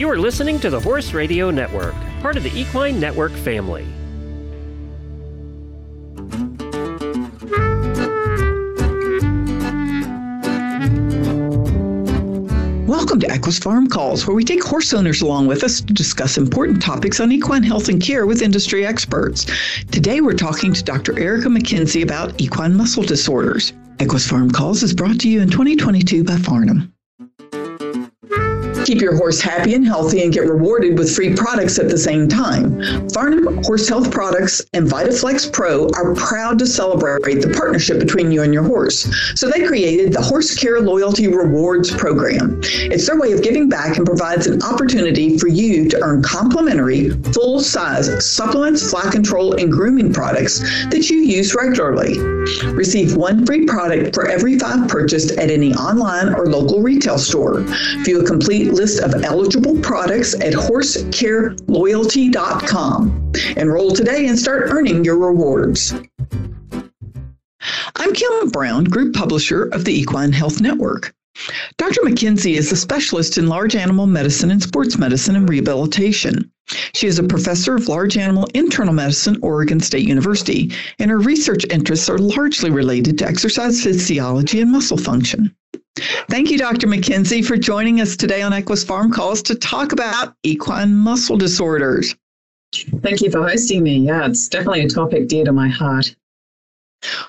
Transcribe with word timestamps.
You 0.00 0.08
are 0.08 0.18
listening 0.18 0.58
to 0.60 0.70
the 0.70 0.80
Horse 0.80 1.12
Radio 1.12 1.50
Network, 1.50 1.94
part 2.22 2.38
of 2.38 2.42
the 2.42 2.58
Equine 2.58 2.98
Network 2.98 3.32
family. 3.32 3.84
Welcome 12.86 13.20
to 13.20 13.30
Equus 13.30 13.58
Farm 13.58 13.88
Calls, 13.88 14.26
where 14.26 14.34
we 14.34 14.42
take 14.42 14.64
horse 14.64 14.94
owners 14.94 15.20
along 15.20 15.48
with 15.48 15.62
us 15.62 15.82
to 15.82 15.92
discuss 15.92 16.38
important 16.38 16.80
topics 16.80 17.20
on 17.20 17.30
equine 17.30 17.62
health 17.62 17.90
and 17.90 18.02
care 18.02 18.24
with 18.24 18.40
industry 18.40 18.86
experts. 18.86 19.44
Today, 19.90 20.22
we're 20.22 20.32
talking 20.32 20.72
to 20.72 20.82
Dr. 20.82 21.18
Erica 21.18 21.48
McKenzie 21.48 22.02
about 22.02 22.40
equine 22.40 22.74
muscle 22.74 23.02
disorders. 23.02 23.74
Equus 23.98 24.26
Farm 24.26 24.50
Calls 24.50 24.82
is 24.82 24.94
brought 24.94 25.20
to 25.20 25.28
you 25.28 25.42
in 25.42 25.50
2022 25.50 26.24
by 26.24 26.36
Farnam. 26.36 26.90
Keep 28.90 29.02
your 29.02 29.16
horse 29.16 29.40
happy 29.40 29.74
and 29.74 29.86
healthy 29.86 30.24
and 30.24 30.32
get 30.32 30.48
rewarded 30.48 30.98
with 30.98 31.14
free 31.14 31.32
products 31.32 31.78
at 31.78 31.88
the 31.88 31.96
same 31.96 32.26
time. 32.26 32.72
Farnam 33.10 33.64
Horse 33.64 33.88
Health 33.88 34.10
Products 34.10 34.62
and 34.72 34.88
VitaFlex 34.88 35.52
Pro 35.52 35.88
are 35.90 36.12
proud 36.16 36.58
to 36.58 36.66
celebrate 36.66 37.40
the 37.40 37.54
partnership 37.56 38.00
between 38.00 38.32
you 38.32 38.42
and 38.42 38.52
your 38.52 38.64
horse. 38.64 39.08
So 39.38 39.48
they 39.48 39.64
created 39.64 40.12
the 40.12 40.20
Horse 40.20 40.58
Care 40.58 40.80
Loyalty 40.80 41.28
Rewards 41.28 41.94
Program. 41.94 42.60
It's 42.64 43.06
their 43.06 43.16
way 43.16 43.30
of 43.30 43.44
giving 43.44 43.68
back 43.68 43.96
and 43.96 44.04
provides 44.04 44.48
an 44.48 44.60
opportunity 44.60 45.38
for 45.38 45.46
you 45.46 45.88
to 45.88 46.00
earn 46.02 46.20
complimentary, 46.24 47.10
full 47.32 47.60
size 47.60 48.08
supplements, 48.26 48.90
fly 48.90 49.08
control, 49.08 49.54
and 49.54 49.70
grooming 49.70 50.12
products 50.12 50.58
that 50.88 51.08
you 51.10 51.18
use 51.18 51.54
regularly. 51.54 52.18
Receive 52.72 53.14
one 53.14 53.46
free 53.46 53.66
product 53.66 54.16
for 54.16 54.26
every 54.26 54.58
five 54.58 54.88
purchased 54.88 55.30
at 55.38 55.48
any 55.48 55.72
online 55.74 56.34
or 56.34 56.46
local 56.46 56.82
retail 56.82 57.18
store. 57.18 57.60
View 58.02 58.22
a 58.22 58.26
complete 58.26 58.79
list 58.80 59.02
of 59.02 59.12
eligible 59.24 59.78
products 59.80 60.32
at 60.36 60.54
horsecareloyalty.com. 60.54 63.32
Enroll 63.58 63.90
today 63.90 64.26
and 64.26 64.38
start 64.38 64.70
earning 64.70 65.04
your 65.04 65.18
rewards. 65.18 65.92
I'm 67.96 68.14
Kim 68.14 68.48
Brown, 68.48 68.84
Group 68.84 69.14
Publisher 69.14 69.64
of 69.64 69.84
the 69.84 69.92
Equine 69.92 70.32
Health 70.32 70.62
Network. 70.62 71.14
Dr. 71.78 72.00
McKenzie 72.02 72.56
is 72.56 72.70
a 72.72 72.76
specialist 72.76 73.38
in 73.38 73.46
large 73.46 73.74
animal 73.76 74.06
medicine 74.06 74.50
and 74.50 74.62
sports 74.62 74.98
medicine 74.98 75.36
and 75.36 75.48
rehabilitation. 75.48 76.50
She 76.94 77.06
is 77.06 77.18
a 77.18 77.24
professor 77.24 77.74
of 77.74 77.88
large 77.88 78.16
animal 78.16 78.46
internal 78.54 78.92
medicine, 78.92 79.38
Oregon 79.42 79.80
State 79.80 80.06
University, 80.06 80.72
and 80.98 81.10
her 81.10 81.18
research 81.18 81.64
interests 81.70 82.08
are 82.08 82.18
largely 82.18 82.70
related 82.70 83.18
to 83.18 83.26
exercise 83.26 83.82
physiology 83.82 84.60
and 84.60 84.70
muscle 84.70 84.98
function. 84.98 85.54
Thank 86.28 86.50
you, 86.50 86.58
Dr. 86.58 86.86
McKenzie, 86.86 87.44
for 87.44 87.56
joining 87.56 88.00
us 88.00 88.16
today 88.16 88.42
on 88.42 88.52
Equus 88.52 88.84
Farm 88.84 89.10
Calls 89.10 89.42
to 89.42 89.54
talk 89.54 89.92
about 89.92 90.34
equine 90.42 90.94
muscle 90.94 91.36
disorders. 91.36 92.14
Thank 93.02 93.20
you 93.20 93.30
for 93.30 93.46
hosting 93.48 93.82
me. 93.82 93.98
Yeah, 93.98 94.26
it's 94.26 94.48
definitely 94.48 94.82
a 94.82 94.88
topic 94.88 95.26
dear 95.26 95.44
to 95.44 95.52
my 95.52 95.68
heart. 95.68 96.14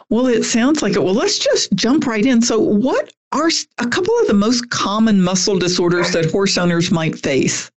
Well, 0.09 0.27
it 0.27 0.43
sounds 0.43 0.81
like 0.81 0.93
it. 0.93 1.03
Well, 1.03 1.13
let's 1.13 1.39
just 1.39 1.73
jump 1.73 2.05
right 2.05 2.25
in. 2.25 2.41
So, 2.41 2.59
what 2.59 3.13
are 3.31 3.49
a 3.77 3.87
couple 3.87 4.13
of 4.19 4.27
the 4.27 4.33
most 4.33 4.69
common 4.69 5.21
muscle 5.21 5.57
disorders 5.57 6.11
that 6.11 6.31
horse 6.31 6.57
owners 6.57 6.91
might 6.91 7.17
face? 7.17 7.71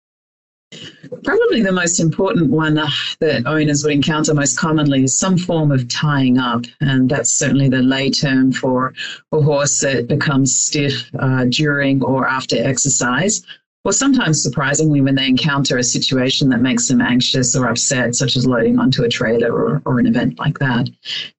Probably 1.26 1.62
the 1.62 1.74
most 1.74 2.00
important 2.00 2.50
one 2.50 2.78
uh, 2.78 2.90
that 3.20 3.46
owners 3.46 3.84
would 3.84 3.92
encounter 3.92 4.34
most 4.34 4.58
commonly 4.58 5.04
is 5.04 5.18
some 5.18 5.38
form 5.38 5.70
of 5.70 5.90
tying 5.90 6.38
up, 6.38 6.64
and 6.80 7.10
that's 7.10 7.30
certainly 7.30 7.68
the 7.68 7.82
lay 7.82 8.10
term 8.10 8.54
for 8.54 8.94
a 9.34 9.42
horse 9.42 9.82
that 9.82 10.08
becomes 10.08 10.58
stiff 10.58 11.10
uh, 11.20 11.46
during 11.50 12.02
or 12.02 12.26
after 12.26 12.56
exercise, 12.56 13.46
or 13.84 13.92
sometimes 13.92 14.42
surprisingly 14.42 15.02
when 15.02 15.16
they 15.16 15.28
encounter 15.28 15.78
a 15.78 15.84
situation 15.84 16.50
that 16.50 16.62
makes 16.62 16.88
them 16.88 17.02
anxious 17.02 17.56
or 17.56 17.68
upset, 17.68 18.14
such 18.14 18.36
as 18.36 18.46
loading 18.46 18.78
onto 18.78 19.04
a 19.04 19.10
trailer 19.10 19.52
or, 19.52 19.82
or 19.86 20.00
an 20.00 20.06
event 20.06 20.38
like 20.38 20.60
that. 20.60 20.88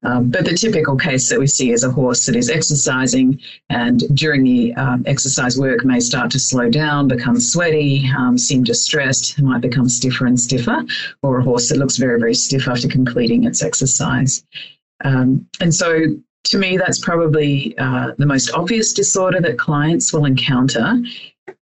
Um, 0.03 0.31
but 0.31 0.45
the 0.45 0.57
typical 0.57 0.97
case 0.97 1.29
that 1.29 1.39
we 1.39 1.47
see 1.47 1.71
is 1.71 1.85
a 1.85 1.91
horse 1.91 2.27
that 2.27 2.35
is 2.35 2.51
exercising 2.51 3.41
and 3.71 4.03
during 4.17 4.43
the 4.43 4.75
um, 4.75 5.05
exercise 5.07 5.57
work 5.57 5.85
may 5.85 6.01
start 6.01 6.31
to 6.33 6.41
slow 6.41 6.69
down, 6.69 7.07
become 7.07 7.39
sweaty, 7.39 8.11
um, 8.19 8.37
seem 8.37 8.65
distressed, 8.65 9.41
might 9.41 9.61
become 9.61 9.89
stiffer 9.89 10.27
and 10.27 10.39
stiffer, 10.39 10.83
or 11.23 11.39
a 11.39 11.45
horse 11.45 11.69
that 11.69 11.79
looks 11.79 11.97
very, 11.97 12.19
very 12.19 12.35
stiff 12.35 12.67
after 12.67 12.89
completing 12.89 13.45
its 13.45 13.63
exercise. 13.63 14.45
Um, 15.05 15.47
and 15.61 15.73
so 15.73 16.17
to 16.45 16.59
me, 16.59 16.77
that's 16.77 16.99
probably 16.99 17.77
uh, 17.79 18.13
the 18.19 18.27
most 18.27 18.53
obvious 18.53 18.93
disorder 18.93 19.41
that 19.41 19.59
clients 19.59 20.13
will 20.13 20.25
encounter 20.25 21.01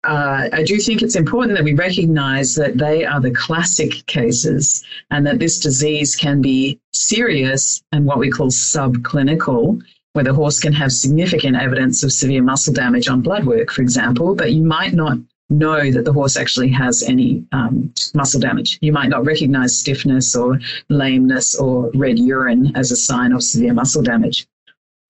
uh, 0.05 0.49
I 0.53 0.63
do 0.63 0.79
think 0.79 1.03
it's 1.03 1.17
important 1.17 1.57
that 1.57 1.65
we 1.65 1.75
recognize 1.75 2.55
that 2.57 2.79
they 2.79 3.05
are 3.05 3.21
the 3.21 3.31
classic 3.31 4.05
cases 4.07 4.85
and 5.11 5.27
that 5.27 5.39
this 5.39 5.59
disease 5.61 6.17
can 6.17 6.41
be 6.41 6.81
serious 6.93 7.83
and 7.93 8.05
what 8.05 8.19
we 8.19 8.31
call 8.31 8.49
subclinical, 8.49 9.81
where 10.13 10.25
the 10.25 10.35
horse 10.35 10.61
can 10.61 10.73
have 10.73 10.93
significant 10.93 11.57
evidence 11.57 12.03
of 12.03 12.13
severe 12.13 12.43
muscle 12.43 12.73
damage 12.73 13.09
on 13.09 13.21
blood 13.21 13.45
work, 13.45 13.71
for 13.71 13.83
example, 13.83 14.35
but 14.35 14.53
you 14.53 14.63
might 14.63 14.95
not 14.95 15.19
know 15.51 15.91
that 15.91 16.05
the 16.05 16.13
horse 16.13 16.37
actually 16.37 16.69
has 16.69 17.03
any 17.05 17.45
um, 17.53 17.93
muscle 18.15 18.41
damage. 18.41 18.79
You 18.83 18.93
might 18.93 19.09
not 19.09 19.25
recognize 19.25 19.79
stiffness 19.79 20.37
or 20.37 20.59
lameness 20.89 21.55
or 21.55 21.91
red 21.95 22.19
urine 22.19 22.73
as 22.77 22.91
a 22.91 22.97
sign 22.97 23.33
of 23.33 23.43
severe 23.43 23.73
muscle 23.73 24.03
damage 24.03 24.47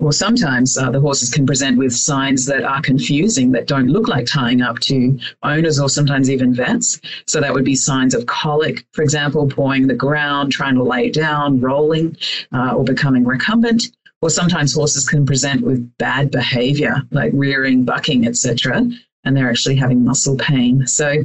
or 0.00 0.12
sometimes 0.12 0.78
uh, 0.78 0.91
the 0.91 1.00
horses 1.00 1.31
can 1.31 1.44
present 1.44 1.76
with 1.76 1.92
signs 1.92 2.47
that 2.47 2.62
are 2.62 2.81
confusing 2.82 3.50
that 3.53 3.66
don't 3.66 3.88
look 3.88 4.06
like 4.06 4.26
tying 4.26 4.62
up 4.62 4.78
to 4.78 5.19
owners 5.42 5.81
or 5.81 5.88
sometimes 5.88 6.31
even 6.31 6.54
vets. 6.54 7.00
So 7.26 7.41
that 7.41 7.53
would 7.53 7.64
be 7.64 7.75
signs 7.75 8.14
of 8.14 8.26
colic, 8.26 8.87
for 8.92 9.03
example, 9.03 9.48
pawing 9.48 9.87
the 9.87 9.94
ground, 9.94 10.53
trying 10.53 10.76
to 10.76 10.84
lay 10.84 11.10
down, 11.10 11.60
rolling, 11.60 12.16
uh, 12.53 12.75
or 12.75 12.84
becoming 12.84 13.25
recumbent. 13.25 13.91
Or 14.20 14.31
sometimes 14.31 14.75
horses 14.75 15.08
can 15.08 15.25
present 15.25 15.62
with 15.62 15.97
bad 15.98 16.31
behavior, 16.31 17.03
like 17.12 17.31
rearing, 17.34 17.84
bucking, 17.84 18.26
etc., 18.26 18.88
and 19.25 19.37
they're 19.37 19.50
actually 19.50 19.76
having 19.76 20.04
muscle 20.04 20.37
pain. 20.37 20.87
So 20.87 21.25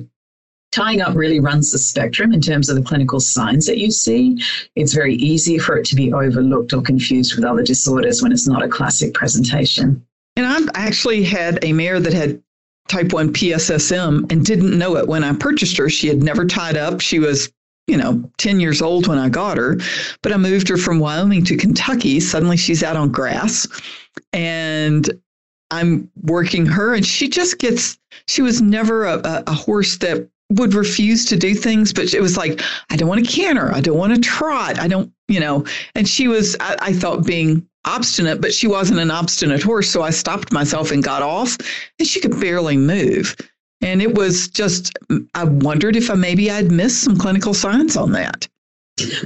tying 0.73 1.01
up 1.01 1.15
really 1.15 1.39
runs 1.39 1.71
the 1.71 1.77
spectrum 1.77 2.33
in 2.33 2.41
terms 2.41 2.67
of 2.67 2.75
the 2.75 2.81
clinical 2.81 3.19
signs 3.19 3.67
that 3.67 3.77
you 3.77 3.91
see. 3.91 4.41
It's 4.75 4.93
very 4.93 5.15
easy 5.15 5.59
for 5.59 5.77
it 5.77 5.85
to 5.87 5.95
be 5.95 6.11
overlooked 6.11 6.73
or 6.73 6.81
confused 6.81 7.35
with 7.35 7.45
other 7.45 7.63
disorders 7.63 8.21
when 8.21 8.31
it's 8.31 8.47
not 8.47 8.63
a 8.63 8.67
classic 8.67 9.13
presentation. 9.13 10.03
And 10.35 10.47
I've 10.47 10.69
actually 10.73 11.23
had 11.23 11.63
a 11.63 11.73
mare 11.73 11.99
that 11.99 12.13
had 12.13 12.41
type 12.87 13.13
1 13.13 13.33
PSSM 13.33 14.31
and 14.31 14.45
didn't 14.45 14.77
know 14.77 14.97
it 14.97 15.07
when 15.07 15.23
I 15.23 15.33
purchased 15.33 15.77
her. 15.77 15.89
She 15.89 16.07
had 16.07 16.23
never 16.23 16.45
tied 16.45 16.75
up. 16.75 17.01
She 17.01 17.19
was, 17.19 17.51
you 17.87 17.95
know, 17.95 18.27
10 18.39 18.59
years 18.59 18.81
old 18.81 19.07
when 19.07 19.19
I 19.19 19.29
got 19.29 19.57
her, 19.57 19.77
but 20.23 20.33
I 20.33 20.37
moved 20.37 20.67
her 20.69 20.77
from 20.77 20.99
Wyoming 20.99 21.45
to 21.45 21.55
Kentucky. 21.55 22.19
Suddenly 22.19 22.57
she's 22.57 22.81
out 22.81 22.95
on 22.95 23.11
grass 23.11 23.67
and 24.33 25.09
I'm 25.69 26.09
working 26.23 26.65
her 26.65 26.95
and 26.95 27.05
she 27.05 27.29
just 27.29 27.59
gets, 27.59 27.99
she 28.27 28.41
was 28.41 28.59
never 28.59 29.05
a, 29.05 29.43
a 29.45 29.53
horse 29.53 29.97
that 29.97 30.27
would 30.51 30.73
refuse 30.73 31.25
to 31.25 31.35
do 31.35 31.55
things, 31.55 31.93
but 31.93 32.13
it 32.13 32.21
was 32.21 32.37
like, 32.37 32.61
I 32.89 32.95
don't 32.95 33.09
want 33.09 33.25
to 33.25 33.31
canter. 33.31 33.71
I 33.73 33.81
don't 33.81 33.97
want 33.97 34.13
to 34.13 34.21
trot. 34.21 34.79
I 34.79 34.87
don't, 34.87 35.11
you 35.27 35.39
know, 35.39 35.65
and 35.95 36.07
she 36.07 36.27
was, 36.27 36.55
I, 36.59 36.75
I 36.79 36.93
thought 36.93 37.25
being 37.25 37.67
obstinate, 37.85 38.41
but 38.41 38.53
she 38.53 38.67
wasn't 38.67 38.99
an 38.99 39.11
obstinate 39.11 39.63
horse. 39.63 39.89
So 39.89 40.01
I 40.01 40.11
stopped 40.11 40.51
myself 40.51 40.91
and 40.91 41.03
got 41.03 41.21
off 41.21 41.57
and 41.99 42.07
she 42.07 42.19
could 42.19 42.39
barely 42.39 42.77
move. 42.77 43.35
And 43.81 44.01
it 44.01 44.15
was 44.15 44.47
just, 44.47 44.97
I 45.35 45.43
wondered 45.43 45.95
if 45.95 46.09
I 46.09 46.15
maybe 46.15 46.49
I'd 46.49 46.71
missed 46.71 47.03
some 47.03 47.17
clinical 47.17 47.53
signs 47.53 47.97
on 47.97 48.13
that. 48.13 48.47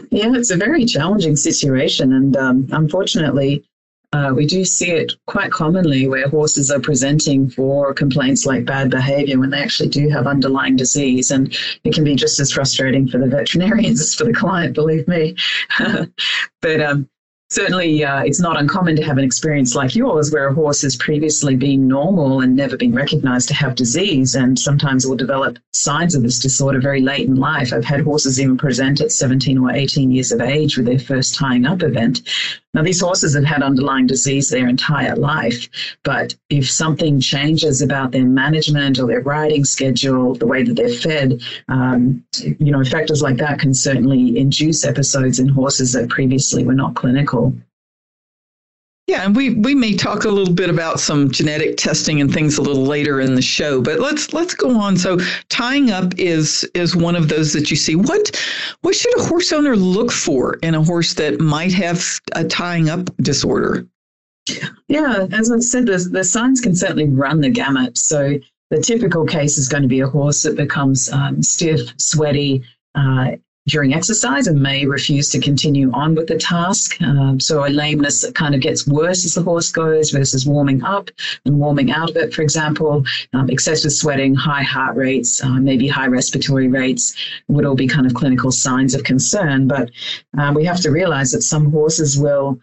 Yeah, 0.10 0.34
it's 0.34 0.50
a 0.50 0.58
very 0.58 0.86
challenging 0.86 1.36
situation. 1.36 2.14
And 2.14 2.38
um, 2.38 2.68
unfortunately, 2.72 3.64
uh, 4.14 4.32
we 4.34 4.46
do 4.46 4.64
see 4.64 4.92
it 4.92 5.14
quite 5.26 5.52
commonly 5.52 6.08
where 6.08 6.30
horses 6.30 6.72
are 6.72 6.80
presenting 6.80 7.50
for 7.50 7.94
complaints 7.94 8.46
like 8.46 8.66
bad 8.66 8.90
behavior 8.90 9.38
when 9.38 9.50
they 9.50 9.62
actually 9.62 9.90
do 9.90 10.08
have 10.08 10.28
underlying 10.28 10.78
disease. 10.78 11.32
And 11.32 11.56
it 11.84 11.94
can 11.94 12.06
be 12.06 12.16
just 12.16 12.40
as 12.40 12.52
frustrating 12.52 13.08
for 13.08 13.18
the 13.18 13.28
veterinarians 13.28 14.00
as 14.02 14.16
for 14.16 14.24
the 14.24 14.34
client, 14.34 14.74
believe 14.74 15.08
me. 15.08 15.36
but 16.62 16.82
um, 16.82 17.10
certainly 17.50 18.04
uh, 18.04 18.24
it's 18.24 18.42
not 18.42 18.60
uncommon 18.60 18.96
to 18.96 19.04
have 19.04 19.18
an 19.18 19.24
experience 19.24 19.74
like 19.74 19.96
yours 19.96 20.32
where 20.32 20.48
a 20.48 20.54
horse 20.54 20.82
has 20.82 20.98
previously 20.98 21.56
been 21.56 21.88
normal 21.88 22.42
and 22.42 22.56
never 22.56 22.76
been 22.76 22.94
recognized 22.94 23.48
to 23.48 23.54
have 23.54 23.76
disease 23.76 24.36
and 24.36 24.60
sometimes 24.60 25.08
will 25.08 25.16
develop 25.16 25.58
signs 25.72 26.14
of 26.14 26.24
this 26.24 26.40
disorder 26.40 26.82
very 26.82 27.00
late 27.00 27.26
in 27.26 27.36
life 27.36 27.72
i've 27.72 27.86
had 27.86 28.02
horses 28.02 28.40
even 28.42 28.58
present 28.58 29.00
at 29.00 29.14
17 29.14 29.58
or 29.58 29.72
18 29.72 30.12
years 30.12 30.34
of 30.34 30.42
age 30.42 30.76
with 30.76 30.86
their 30.86 31.00
first 31.00 31.36
tying 31.36 31.66
up 31.66 31.84
event 31.84 32.22
now, 32.78 32.84
these 32.84 33.02
horses 33.02 33.34
have 33.34 33.44
had 33.44 33.64
underlying 33.64 34.06
disease 34.06 34.52
their 34.52 34.68
entire 34.68 35.16
life, 35.16 35.68
but 36.04 36.36
if 36.52 36.70
something 36.70 37.20
changes 37.20 37.82
about 37.82 38.12
their 38.12 38.24
management 38.24 39.00
or 39.00 39.08
their 39.08 39.22
riding 39.22 39.66
schedule, 39.66 40.36
the 40.36 40.46
way 40.46 40.62
that 40.62 40.76
they're 40.76 40.88
fed, 40.88 41.42
um, 41.70 42.24
you 42.40 42.72
know, 42.72 42.84
factors 42.84 43.24
like 43.24 43.38
that 43.38 43.58
can 43.58 43.74
certainly 43.74 44.38
induce 44.38 44.86
episodes 44.86 45.40
in 45.40 45.48
horses 45.48 45.94
that 45.94 46.08
previously 46.10 46.64
were 46.64 46.76
not 46.76 46.94
clinical. 46.94 47.52
Yeah, 49.08 49.24
and 49.24 49.34
we 49.34 49.54
we 49.54 49.74
may 49.74 49.96
talk 49.96 50.26
a 50.26 50.30
little 50.30 50.54
bit 50.54 50.70
about 50.70 51.00
some 51.00 51.32
genetic 51.32 51.78
testing 51.78 52.20
and 52.20 52.32
things 52.32 52.58
a 52.58 52.62
little 52.62 52.84
later 52.84 53.22
in 53.22 53.36
the 53.36 53.42
show, 53.42 53.82
but 53.82 54.02
let's 54.02 54.34
let's 54.34 54.54
go 54.54 54.78
on. 54.78 54.98
So 54.98 55.18
tying 55.48 55.92
up 55.92 56.14
is 56.20 56.70
is 56.74 56.94
one 56.94 57.16
of 57.16 57.30
those 57.30 57.54
that 57.54 57.72
you 57.72 57.78
see. 57.78 57.96
What 57.96 58.38
what 58.82 58.96
should 58.96 59.18
a 59.18 59.24
horse 59.24 59.54
owner 59.54 59.78
look 59.78 60.12
for 60.12 60.56
in 60.56 60.76
a 60.76 60.84
horse 60.84 61.14
that 61.14 61.40
might 61.40 61.72
have 61.72 62.04
a 62.34 62.44
tying 62.44 62.90
up 62.90 63.10
disorder? 63.22 63.88
Yeah, 64.90 65.28
as 65.32 65.52
I 65.52 65.60
said, 65.60 65.86
the, 65.86 65.98
the 66.12 66.24
signs 66.24 66.60
can 66.60 66.76
certainly 66.76 67.08
run 67.08 67.40
the 67.40 67.50
gamut. 67.50 67.98
So 67.98 68.38
the 68.72 68.82
typical 68.82 69.26
case 69.26 69.58
is 69.58 69.70
going 69.70 69.84
to 69.84 69.90
be 69.90 70.02
a 70.02 70.08
horse 70.08 70.44
that 70.44 70.58
becomes 70.58 71.10
um, 71.12 71.42
stiff, 71.42 71.94
sweaty, 71.98 72.64
uh, 72.96 73.38
during 73.68 73.94
exercise 73.94 74.48
and 74.48 74.62
may 74.62 74.86
refuse 74.86 75.30
to 75.30 75.40
continue 75.40 75.92
on 75.92 76.16
with 76.16 76.28
the 76.28 76.38
task. 76.38 77.00
Um, 77.02 77.40
so 77.40 77.66
a 77.66 77.70
lameness 77.70 78.22
that 78.22 78.34
kind 78.34 78.56
of 78.56 78.62
gets 78.62 78.88
worse 78.88 79.26
as 79.26 79.36
the 79.36 79.44
horse 79.44 79.72
goes 79.72 80.12
versus 80.12 80.46
warming 80.46 80.84
up 80.84 81.10
and 81.46 81.60
warming 81.60 81.92
out 81.92 82.10
of 82.10 82.16
it, 82.16 82.34
for 82.34 82.42
example. 82.42 83.04
Um, 83.34 83.50
excessive 83.50 83.92
sweating, 83.92 84.34
high 84.34 84.64
heart 84.64 84.96
rates, 84.96 85.44
uh, 85.44 85.60
maybe 85.60 85.88
high 85.88 86.08
respiratory 86.08 86.70
rates 86.70 87.16
would 87.50 87.66
all 87.66 87.76
be 87.76 87.88
kind 87.88 88.06
of 88.06 88.14
clinical 88.14 88.52
signs 88.52 88.96
of 88.96 89.04
concern. 89.04 89.68
But 89.68 89.92
um, 90.38 90.54
we 90.56 90.64
have 90.66 90.80
to 90.82 90.90
realize 90.90 91.32
that 91.32 91.42
some 91.42 91.70
horses 91.72 92.18
will 92.18 92.60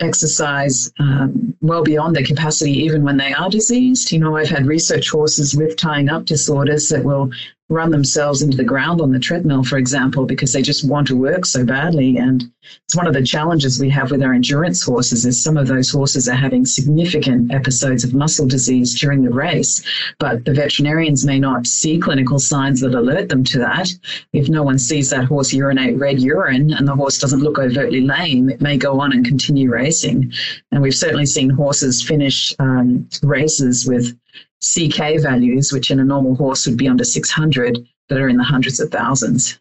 exercise 0.00 0.92
um, 0.98 1.56
well 1.60 1.82
beyond 1.82 2.16
their 2.16 2.24
capacity 2.24 2.72
even 2.72 3.02
when 3.02 3.16
they 3.16 3.32
are 3.32 3.48
diseased. 3.48 4.12
You 4.12 4.18
know, 4.18 4.36
I've 4.36 4.48
had 4.48 4.66
research 4.66 5.08
horses 5.08 5.54
with 5.54 5.76
tying 5.76 6.08
up 6.08 6.24
disorders 6.24 6.88
that 6.88 7.04
will 7.04 7.30
run 7.74 7.90
themselves 7.90 8.40
into 8.40 8.56
the 8.56 8.64
ground 8.64 9.00
on 9.00 9.10
the 9.10 9.18
treadmill, 9.18 9.64
for 9.64 9.76
example, 9.76 10.24
because 10.24 10.52
they 10.52 10.62
just 10.62 10.88
want 10.88 11.06
to 11.08 11.16
work 11.16 11.44
so 11.44 11.64
badly. 11.64 12.16
And 12.16 12.44
it's 12.84 12.96
one 12.96 13.06
of 13.06 13.12
the 13.12 13.22
challenges 13.22 13.80
we 13.80 13.90
have 13.90 14.10
with 14.10 14.22
our 14.22 14.32
endurance 14.32 14.82
horses 14.82 15.26
is 15.26 15.42
some 15.42 15.56
of 15.56 15.66
those 15.66 15.90
horses 15.90 16.28
are 16.28 16.34
having 16.34 16.64
significant 16.64 17.52
episodes 17.52 18.04
of 18.04 18.14
muscle 18.14 18.46
disease 18.46 18.98
during 18.98 19.22
the 19.22 19.30
race, 19.30 19.84
but 20.18 20.44
the 20.44 20.54
veterinarians 20.54 21.26
may 21.26 21.38
not 21.38 21.66
see 21.66 21.98
clinical 21.98 22.38
signs 22.38 22.80
that 22.80 22.94
alert 22.94 23.28
them 23.28 23.44
to 23.44 23.58
that. 23.58 23.88
If 24.32 24.48
no 24.48 24.62
one 24.62 24.78
sees 24.78 25.10
that 25.10 25.24
horse 25.24 25.52
urinate 25.52 25.98
red 25.98 26.20
urine 26.20 26.72
and 26.72 26.86
the 26.86 26.94
horse 26.94 27.18
doesn't 27.18 27.42
look 27.42 27.58
overtly 27.58 28.00
lame, 28.00 28.48
it 28.48 28.60
may 28.60 28.76
go 28.78 29.00
on 29.00 29.12
and 29.12 29.24
continue 29.24 29.70
racing. 29.70 30.32
And 30.70 30.80
we've 30.80 30.94
certainly 30.94 31.26
seen 31.26 31.50
horses 31.50 32.02
finish 32.02 32.54
um, 32.58 33.08
races 33.22 33.86
with 33.86 34.16
CK 34.64 35.20
values, 35.20 35.72
which 35.72 35.90
in 35.90 36.00
a 36.00 36.04
normal 36.04 36.34
horse 36.34 36.66
would 36.66 36.76
be 36.76 36.88
under 36.88 37.04
600, 37.04 37.86
that 38.08 38.18
are 38.18 38.28
in 38.28 38.36
the 38.36 38.44
hundreds 38.44 38.80
of 38.80 38.90
thousands. 38.90 39.58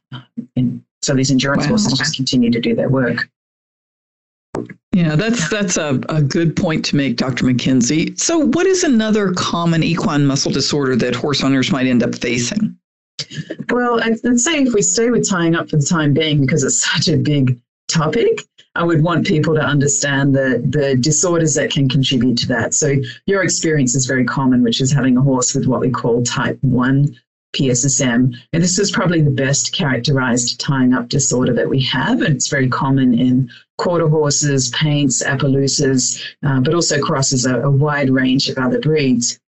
And 0.56 0.84
so 1.02 1.14
these 1.14 1.32
endurance 1.32 1.64
wow. 1.64 1.70
horses 1.70 1.98
just 1.98 2.16
continue 2.16 2.52
to 2.52 2.60
do 2.60 2.76
their 2.76 2.90
work. 2.90 3.30
Yeah, 4.94 5.16
that's 5.16 5.50
that's 5.50 5.78
a, 5.78 6.00
a 6.10 6.22
good 6.22 6.56
point 6.56 6.86
to 6.86 6.96
make, 6.96 7.18
Dr. 7.18 7.46
McKenzie. 7.46 8.20
So, 8.20 8.38
what 8.38 8.68
is 8.68 8.84
another 8.84 9.34
common 9.34 9.82
equine 9.82 10.26
muscle 10.28 10.52
disorder 10.52 10.96
that 10.98 11.16
horse 11.16 11.44
owners 11.44 11.72
might 11.72 11.88
end 11.88 12.04
up 12.04 12.14
facing? 12.14 12.78
Well, 13.72 14.04
I'd, 14.04 14.24
I'd 14.24 14.40
say 14.40 14.62
if 14.62 14.74
we 14.74 14.84
stay 14.84 15.10
with 15.10 15.28
tying 15.28 15.56
up 15.56 15.70
for 15.70 15.78
the 15.78 15.86
time 15.86 16.14
being, 16.14 16.42
because 16.42 16.64
it's 16.64 16.86
such 16.86 17.08
a 17.08 17.18
big 17.18 17.60
topic, 17.88 18.44
I 18.76 18.84
would 18.84 19.04
want 19.04 19.28
people 19.28 19.54
to 19.54 19.62
understand 19.62 20.36
the, 20.36 20.64
the 20.66 20.96
disorders 20.96 21.54
that 21.56 21.72
can 21.72 21.88
contribute 21.88 22.38
to 22.40 22.48
that. 22.48 22.74
So, 22.74 22.96
your 23.28 23.44
experience 23.44 23.94
is 23.94 24.06
very 24.06 24.26
common, 24.26 24.64
which 24.64 24.82
is 24.82 24.92
having 24.92 25.16
a 25.16 25.22
horse 25.22 25.54
with 25.54 25.68
what 25.68 25.82
we 25.82 25.92
call 25.92 26.24
type 26.24 26.58
1 26.62 27.16
PSSM. 27.54 28.36
And 28.52 28.64
this 28.64 28.80
is 28.80 28.92
probably 28.92 29.22
the 29.22 29.30
best 29.30 29.74
characterized 29.74 30.60
tying 30.60 30.94
up 30.94 31.08
disorder 31.08 31.54
that 31.54 31.70
we 31.70 31.82
have. 31.84 32.22
And 32.22 32.36
it's 32.36 32.50
very 32.50 32.68
common 32.68 33.18
in 33.18 33.50
quarter 33.78 34.08
horses, 34.08 34.70
paints, 34.72 35.24
Appaloosas, 35.24 36.22
uh, 36.44 36.60
but 36.60 36.74
also 36.74 37.00
crosses 37.00 37.46
a, 37.46 37.62
a, 37.62 37.70
wide 37.70 38.10
range 38.10 38.50
of 38.50 38.58
other 38.58 38.80
breeds. 38.80 39.40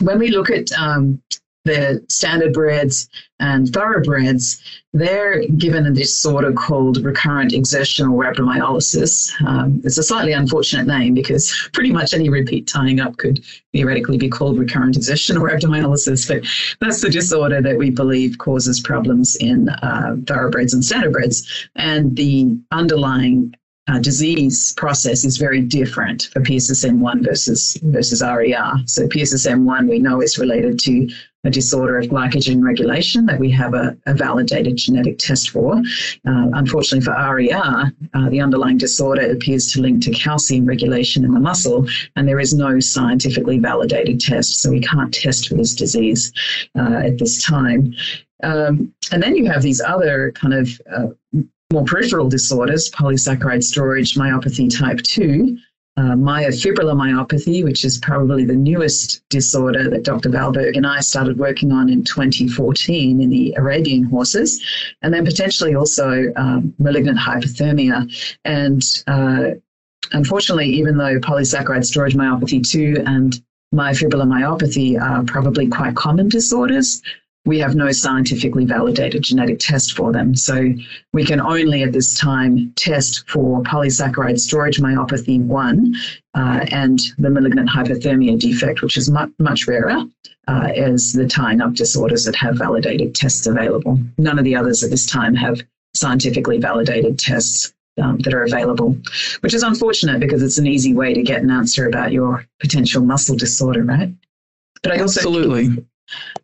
When 0.00 0.18
we 0.18 0.28
look 0.28 0.50
at 0.50 0.70
um, 0.72 1.22
the 1.64 2.04
standard 2.08 2.52
breds 2.52 3.08
and 3.40 3.72
thoroughbreds, 3.72 4.62
they're 4.92 5.46
given 5.48 5.86
a 5.86 5.92
disorder 5.92 6.52
called 6.52 7.04
recurrent 7.04 7.52
exertional 7.52 8.16
rhabdomyolysis. 8.16 9.30
Um, 9.46 9.80
it's 9.84 9.98
a 9.98 10.02
slightly 10.02 10.32
unfortunate 10.32 10.86
name 10.86 11.14
because 11.14 11.54
pretty 11.72 11.92
much 11.92 12.14
any 12.14 12.28
repeat 12.28 12.66
tying 12.66 13.00
up 13.00 13.16
could 13.18 13.44
theoretically 13.72 14.16
be 14.16 14.28
called 14.28 14.58
recurrent 14.58 14.96
exertional 14.96 15.42
rhabdomyolysis, 15.48 16.26
but 16.26 16.42
that's 16.80 17.00
the 17.00 17.10
disorder 17.10 17.60
that 17.60 17.76
we 17.76 17.90
believe 17.90 18.38
causes 18.38 18.80
problems 18.80 19.36
in 19.36 19.68
uh, 19.68 20.16
thoroughbreds 20.26 20.72
and 20.72 20.82
standardbreds. 20.82 21.68
And 21.76 22.16
the 22.16 22.58
underlying 22.72 23.54
uh, 23.88 23.98
disease 23.98 24.74
process 24.74 25.24
is 25.24 25.38
very 25.38 25.62
different 25.62 26.24
for 26.32 26.40
PSSM1 26.40 27.24
versus 27.24 27.78
versus 27.84 28.22
RER. 28.22 28.74
So 28.84 29.08
PSSM1 29.08 29.88
we 29.88 29.98
know 29.98 30.20
is 30.20 30.38
related 30.38 30.78
to 30.80 31.08
a 31.44 31.50
disorder 31.50 31.98
of 31.98 32.06
glycogen 32.06 32.62
regulation 32.62 33.24
that 33.26 33.38
we 33.38 33.50
have 33.50 33.74
a, 33.74 33.96
a 34.06 34.14
validated 34.14 34.76
genetic 34.76 35.18
test 35.18 35.50
for. 35.50 35.76
Uh, 35.76 36.48
unfortunately 36.54 37.04
for 37.04 37.12
RER, 37.12 37.92
uh, 38.14 38.28
the 38.30 38.40
underlying 38.40 38.76
disorder 38.76 39.30
appears 39.30 39.72
to 39.72 39.80
link 39.80 40.02
to 40.02 40.10
calcium 40.10 40.66
regulation 40.66 41.24
in 41.24 41.32
the 41.32 41.40
muscle, 41.40 41.86
and 42.16 42.26
there 42.26 42.40
is 42.40 42.54
no 42.54 42.80
scientifically 42.80 43.58
validated 43.58 44.20
test, 44.20 44.60
so 44.60 44.70
we 44.70 44.80
can't 44.80 45.14
test 45.14 45.48
for 45.48 45.54
this 45.54 45.74
disease 45.74 46.32
uh, 46.76 47.00
at 47.04 47.18
this 47.18 47.42
time. 47.42 47.94
Um, 48.42 48.92
and 49.12 49.22
then 49.22 49.36
you 49.36 49.46
have 49.50 49.62
these 49.62 49.80
other 49.80 50.32
kind 50.32 50.54
of 50.54 50.80
uh, 50.92 51.08
more 51.72 51.84
peripheral 51.84 52.28
disorders, 52.28 52.90
polysaccharide 52.90 53.62
storage 53.62 54.14
myopathy 54.14 54.74
type 54.74 54.98
2, 55.02 55.58
uh, 55.98 56.14
myopathy, 56.94 57.64
which 57.64 57.84
is 57.84 57.98
probably 57.98 58.44
the 58.44 58.54
newest 58.54 59.28
disorder 59.30 59.90
that 59.90 60.04
Dr. 60.04 60.30
Valberg 60.30 60.76
and 60.76 60.86
I 60.86 61.00
started 61.00 61.38
working 61.38 61.72
on 61.72 61.88
in 61.88 62.04
2014 62.04 63.20
in 63.20 63.28
the 63.28 63.52
Arabian 63.56 64.04
horses, 64.04 64.64
and 65.02 65.12
then 65.12 65.24
potentially 65.24 65.74
also 65.74 66.32
um, 66.36 66.72
malignant 66.78 67.18
hyperthermia. 67.18 68.06
And 68.44 68.80
uh, 69.08 69.58
unfortunately, 70.12 70.68
even 70.68 70.98
though 70.98 71.18
polysaccharide 71.18 71.84
storage 71.84 72.14
myopathy 72.14 72.62
2 72.64 73.02
and 73.04 73.42
myofibrillar 73.74 74.26
myopathy 74.26 75.00
are 75.00 75.24
probably 75.24 75.66
quite 75.66 75.96
common 75.96 76.28
disorders, 76.28 77.02
we 77.48 77.58
have 77.58 77.74
no 77.74 77.90
scientifically 77.90 78.66
validated 78.66 79.22
genetic 79.22 79.58
test 79.58 79.96
for 79.96 80.12
them. 80.12 80.34
So 80.34 80.68
we 81.14 81.24
can 81.24 81.40
only 81.40 81.82
at 81.82 81.92
this 81.92 82.18
time 82.18 82.74
test 82.76 83.28
for 83.28 83.62
polysaccharide 83.62 84.38
storage 84.38 84.78
myopathy 84.78 85.40
1 85.40 85.94
uh, 86.34 86.66
and 86.70 86.98
the 87.16 87.30
malignant 87.30 87.70
hyperthermia 87.70 88.38
defect, 88.38 88.82
which 88.82 88.98
is 88.98 89.10
much, 89.10 89.30
much 89.38 89.66
rarer 89.66 90.04
uh, 90.46 90.68
as 90.76 91.14
the 91.14 91.26
tying 91.26 91.62
up 91.62 91.72
disorders 91.72 92.26
that 92.26 92.36
have 92.36 92.58
validated 92.58 93.14
tests 93.14 93.46
available. 93.46 93.98
None 94.18 94.38
of 94.38 94.44
the 94.44 94.54
others 94.54 94.84
at 94.84 94.90
this 94.90 95.06
time 95.06 95.34
have 95.34 95.62
scientifically 95.94 96.58
validated 96.58 97.18
tests 97.18 97.72
um, 97.96 98.18
that 98.18 98.34
are 98.34 98.44
available, 98.44 98.94
which 99.40 99.54
is 99.54 99.62
unfortunate 99.62 100.20
because 100.20 100.42
it's 100.42 100.58
an 100.58 100.66
easy 100.66 100.92
way 100.94 101.14
to 101.14 101.22
get 101.22 101.40
an 101.40 101.50
answer 101.50 101.88
about 101.88 102.12
your 102.12 102.44
potential 102.60 103.02
muscle 103.02 103.36
disorder, 103.36 103.84
right? 103.84 104.12
But 104.82 104.92
I 104.92 105.00
also 105.00 105.20
absolutely 105.20 105.82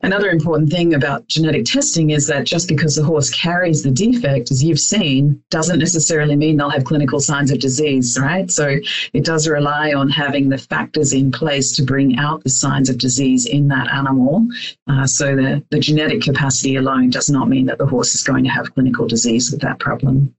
Another 0.02 0.28
important 0.28 0.70
thing 0.70 0.94
about 0.94 1.26
genetic 1.28 1.64
testing 1.64 2.10
is 2.10 2.26
that 2.26 2.44
just 2.44 2.68
because 2.68 2.96
the 2.96 3.04
horse 3.04 3.30
carries 3.30 3.82
the 3.82 3.90
defect, 3.90 4.50
as 4.50 4.62
you've 4.62 4.80
seen, 4.80 5.42
doesn't 5.50 5.78
necessarily 5.78 6.36
mean 6.36 6.56
they'll 6.56 6.68
have 6.68 6.84
clinical 6.84 7.20
signs 7.20 7.50
of 7.50 7.58
disease, 7.58 8.18
right? 8.20 8.50
So 8.50 8.76
it 9.12 9.24
does 9.24 9.48
rely 9.48 9.94
on 9.94 10.10
having 10.10 10.48
the 10.48 10.58
factors 10.58 11.12
in 11.12 11.32
place 11.32 11.72
to 11.76 11.82
bring 11.82 12.18
out 12.18 12.42
the 12.44 12.50
signs 12.50 12.90
of 12.90 12.98
disease 12.98 13.46
in 13.46 13.68
that 13.68 13.88
animal. 13.90 14.46
Uh, 14.86 15.06
so 15.06 15.34
the, 15.34 15.64
the 15.70 15.78
genetic 15.78 16.20
capacity 16.20 16.76
alone 16.76 17.08
does 17.10 17.30
not 17.30 17.48
mean 17.48 17.66
that 17.66 17.78
the 17.78 17.86
horse 17.86 18.14
is 18.14 18.22
going 18.22 18.44
to 18.44 18.50
have 18.50 18.74
clinical 18.74 19.06
disease 19.06 19.50
with 19.50 19.60
that 19.62 19.78
problem. 19.78 20.34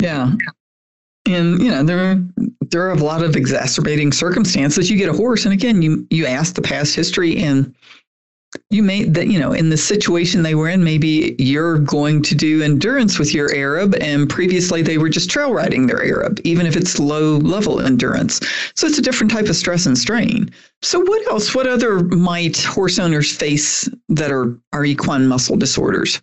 Yeah. 0.00 0.32
And 1.34 1.62
you 1.62 1.70
know, 1.70 1.82
there 1.82 2.22
there 2.70 2.82
are 2.82 2.92
a 2.92 2.96
lot 2.96 3.22
of 3.22 3.36
exacerbating 3.36 4.12
circumstances. 4.12 4.90
You 4.90 4.96
get 4.96 5.08
a 5.08 5.16
horse, 5.16 5.44
and 5.44 5.52
again, 5.52 5.82
you 5.82 6.06
you 6.10 6.26
ask 6.26 6.54
the 6.54 6.62
past 6.62 6.94
history, 6.94 7.38
and 7.38 7.74
you 8.70 8.82
may 8.82 9.04
that 9.04 9.28
you 9.28 9.38
know 9.38 9.52
in 9.52 9.70
the 9.70 9.76
situation 9.76 10.42
they 10.42 10.54
were 10.54 10.68
in, 10.68 10.82
maybe 10.82 11.34
you're 11.38 11.78
going 11.78 12.22
to 12.22 12.34
do 12.34 12.62
endurance 12.62 13.18
with 13.18 13.34
your 13.34 13.54
Arab, 13.54 13.94
and 14.00 14.28
previously 14.28 14.82
they 14.82 14.98
were 14.98 15.08
just 15.08 15.30
trail 15.30 15.52
riding 15.52 15.86
their 15.86 16.02
Arab, 16.02 16.40
even 16.44 16.66
if 16.66 16.76
it's 16.76 16.98
low 16.98 17.36
level 17.38 17.80
endurance. 17.80 18.40
So 18.74 18.86
it's 18.86 18.98
a 18.98 19.02
different 19.02 19.32
type 19.32 19.46
of 19.46 19.56
stress 19.56 19.86
and 19.86 19.98
strain. 19.98 20.50
So 20.82 21.00
what 21.00 21.26
else? 21.28 21.54
What 21.54 21.66
other 21.66 22.00
might 22.00 22.58
horse 22.62 22.98
owners 22.98 23.34
face 23.34 23.88
that 24.08 24.30
are 24.30 24.56
are 24.72 24.84
equine 24.84 25.26
muscle 25.26 25.56
disorders? 25.56 26.20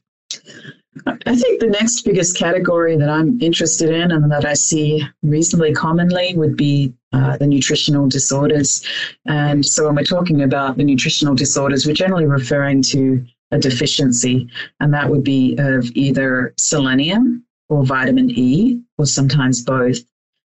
I 1.05 1.35
think 1.35 1.59
the 1.59 1.67
next 1.67 2.01
biggest 2.01 2.37
category 2.37 2.95
that 2.97 3.09
I'm 3.09 3.39
interested 3.41 3.89
in 3.89 4.11
and 4.11 4.31
that 4.31 4.45
I 4.45 4.53
see 4.53 5.03
reasonably 5.23 5.73
commonly 5.73 6.35
would 6.35 6.57
be 6.57 6.93
uh, 7.13 7.37
the 7.37 7.47
nutritional 7.47 8.07
disorders. 8.07 8.85
And 9.25 9.65
so 9.65 9.85
when 9.85 9.95
we're 9.95 10.03
talking 10.03 10.43
about 10.43 10.77
the 10.77 10.83
nutritional 10.83 11.35
disorders, 11.35 11.85
we're 11.85 11.93
generally 11.93 12.25
referring 12.25 12.81
to 12.83 13.25
a 13.51 13.57
deficiency, 13.57 14.49
and 14.79 14.93
that 14.93 15.09
would 15.09 15.23
be 15.23 15.55
of 15.57 15.89
either 15.95 16.53
selenium 16.57 17.43
or 17.69 17.85
vitamin 17.85 18.29
E, 18.31 18.81
or 18.97 19.05
sometimes 19.05 19.61
both. 19.61 19.97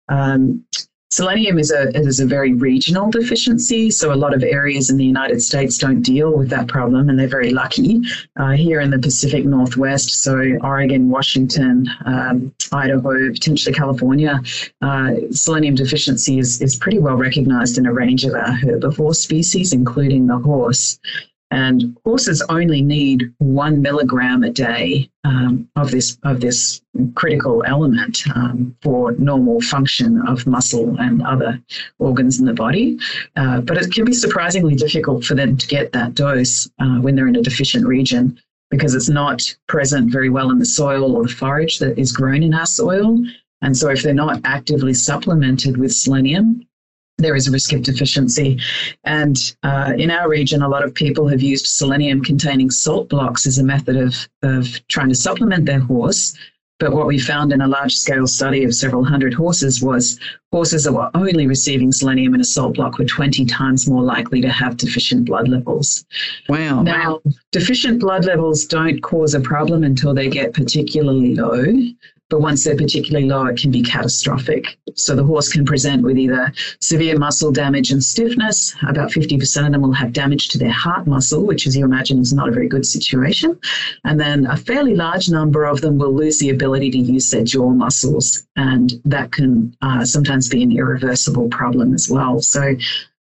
Um, 0.09 0.65
Selenium 1.11 1.57
is 1.57 1.71
a 1.71 1.89
is 1.97 2.19
a 2.19 2.25
very 2.25 2.53
regional 2.53 3.09
deficiency, 3.09 3.89
so 3.89 4.13
a 4.13 4.15
lot 4.15 4.31
of 4.31 4.43
areas 4.43 4.91
in 4.91 4.97
the 4.97 5.05
United 5.05 5.41
States 5.41 5.75
don't 5.79 6.03
deal 6.03 6.37
with 6.37 6.49
that 6.49 6.67
problem, 6.67 7.09
and 7.09 7.17
they're 7.17 7.27
very 7.27 7.49
lucky. 7.49 7.99
Uh, 8.37 8.51
here 8.51 8.79
in 8.79 8.91
the 8.91 8.99
Pacific 8.99 9.43
Northwest, 9.43 10.21
so 10.21 10.37
Oregon, 10.61 11.09
Washington, 11.09 11.89
um, 12.05 12.53
Idaho, 12.71 13.31
potentially 13.31 13.73
California, 13.73 14.39
uh, 14.83 15.15
selenium 15.31 15.73
deficiency 15.73 16.37
is 16.37 16.61
is 16.61 16.75
pretty 16.75 16.99
well 16.99 17.15
recognized 17.15 17.79
in 17.79 17.87
a 17.87 17.93
range 17.93 18.23
of 18.23 18.35
our 18.35 18.53
herbivore 18.61 19.15
species, 19.15 19.73
including 19.73 20.27
the 20.27 20.37
horse. 20.37 20.99
And 21.51 21.97
horses 22.05 22.43
only 22.49 22.81
need 22.81 23.33
one 23.39 23.81
milligram 23.81 24.43
a 24.43 24.51
day 24.51 25.09
um, 25.23 25.67
of 25.75 25.89
this 25.89 26.17
of 26.23 26.41
this 26.41 26.81
critical 27.15 27.63
element 27.65 28.19
um, 28.35 28.75
for 28.83 29.13
normal 29.13 29.59
function 29.61 30.21
of 30.27 30.45
muscle 30.45 30.95
and 30.99 31.23
other 31.23 31.59
organs 31.97 32.39
in 32.39 32.45
the 32.45 32.53
body. 32.53 32.99
Uh, 33.35 33.61
but 33.61 33.77
it 33.77 33.91
can 33.91 34.05
be 34.05 34.13
surprisingly 34.13 34.75
difficult 34.75 35.23
for 35.23 35.33
them 35.33 35.57
to 35.57 35.67
get 35.67 35.91
that 35.91 36.13
dose 36.13 36.69
uh, 36.79 36.99
when 36.99 37.15
they're 37.15 37.27
in 37.27 37.35
a 37.35 37.41
deficient 37.41 37.85
region 37.85 38.39
because 38.69 38.93
it's 38.93 39.09
not 39.09 39.41
present 39.67 40.11
very 40.11 40.29
well 40.29 40.51
in 40.51 40.59
the 40.59 40.65
soil 40.65 41.15
or 41.15 41.23
the 41.23 41.33
forage 41.33 41.79
that 41.79 41.97
is 41.97 42.11
grown 42.11 42.43
in 42.43 42.53
our 42.53 42.67
soil. 42.67 43.19
And 43.61 43.75
so, 43.75 43.89
if 43.89 44.03
they're 44.03 44.13
not 44.13 44.39
actively 44.45 44.93
supplemented 44.93 45.77
with 45.77 45.91
selenium, 45.91 46.65
there 47.19 47.35
is 47.35 47.47
a 47.47 47.51
risk 47.51 47.73
of 47.73 47.83
deficiency. 47.83 48.59
And 49.03 49.37
uh, 49.63 49.93
in 49.97 50.09
our 50.09 50.29
region, 50.29 50.61
a 50.61 50.69
lot 50.69 50.83
of 50.83 50.93
people 50.93 51.27
have 51.27 51.41
used 51.41 51.67
selenium 51.67 52.23
containing 52.23 52.71
salt 52.71 53.09
blocks 53.09 53.45
as 53.45 53.57
a 53.57 53.63
method 53.63 53.95
of, 53.95 54.27
of 54.41 54.87
trying 54.87 55.09
to 55.09 55.15
supplement 55.15 55.65
their 55.65 55.79
horse. 55.79 56.37
But 56.79 56.93
what 56.93 57.07
we 57.07 57.19
found 57.19 57.51
in 57.51 57.59
a 57.59 57.67
large 57.67 57.93
scale 57.93 58.25
study 58.25 58.63
of 58.63 58.73
several 58.73 59.03
hundred 59.03 59.33
horses 59.33 59.83
was 59.83 60.17
horses 60.53 60.85
that 60.85 60.93
were 60.93 61.11
only 61.13 61.45
receiving 61.45 61.91
selenium 61.91 62.33
in 62.33 62.39
a 62.39 62.45
salt 62.45 62.75
block 62.75 62.97
were 62.97 63.05
20 63.05 63.45
times 63.45 63.89
more 63.89 64.01
likely 64.01 64.39
to 64.39 64.49
have 64.49 64.77
deficient 64.77 65.25
blood 65.25 65.49
levels. 65.49 66.05
Wow. 66.47 66.83
Now, 66.83 67.19
deficient 67.51 67.99
blood 67.99 68.23
levels 68.23 68.63
don't 68.63 69.01
cause 69.01 69.33
a 69.33 69.41
problem 69.41 69.83
until 69.83 70.13
they 70.13 70.29
get 70.29 70.53
particularly 70.53 71.35
low. 71.35 71.65
But 72.29 72.41
once 72.41 72.63
they're 72.63 72.75
particularly 72.75 73.27
low, 73.27 73.45
it 73.47 73.59
can 73.59 73.71
be 73.71 73.81
catastrophic. 73.81 74.77
So 74.95 75.15
the 75.15 75.23
horse 75.23 75.51
can 75.51 75.65
present 75.65 76.03
with 76.03 76.17
either 76.17 76.51
severe 76.79 77.17
muscle 77.17 77.51
damage 77.51 77.91
and 77.91 78.03
stiffness. 78.03 78.75
About 78.87 79.11
50% 79.11 79.65
of 79.65 79.71
them 79.71 79.81
will 79.81 79.93
have 79.93 80.13
damage 80.13 80.49
to 80.49 80.57
their 80.57 80.71
heart 80.71 81.07
muscle, 81.07 81.45
which, 81.45 81.65
as 81.65 81.75
you 81.75 81.85
imagine, 81.85 82.19
is 82.19 82.33
not 82.33 82.47
a 82.47 82.51
very 82.51 82.67
good 82.67 82.85
situation. 82.85 83.59
And 84.03 84.19
then 84.19 84.45
a 84.45 84.57
fairly 84.57 84.95
large 84.95 85.29
number 85.29 85.65
of 85.65 85.81
them 85.81 85.97
will 85.97 86.13
lose 86.13 86.39
the 86.39 86.49
ability 86.49 86.91
to 86.91 86.99
use 86.99 87.31
their 87.31 87.43
jaw 87.43 87.69
muscles. 87.71 88.45
And 88.55 88.93
that 89.05 89.31
can 89.31 89.75
uh, 89.81 90.05
sometimes 90.05 90.49
be 90.49 90.63
an 90.63 90.71
irreversible 90.71 91.49
problem 91.49 91.93
as 91.93 92.09
well. 92.09 92.41
So 92.41 92.75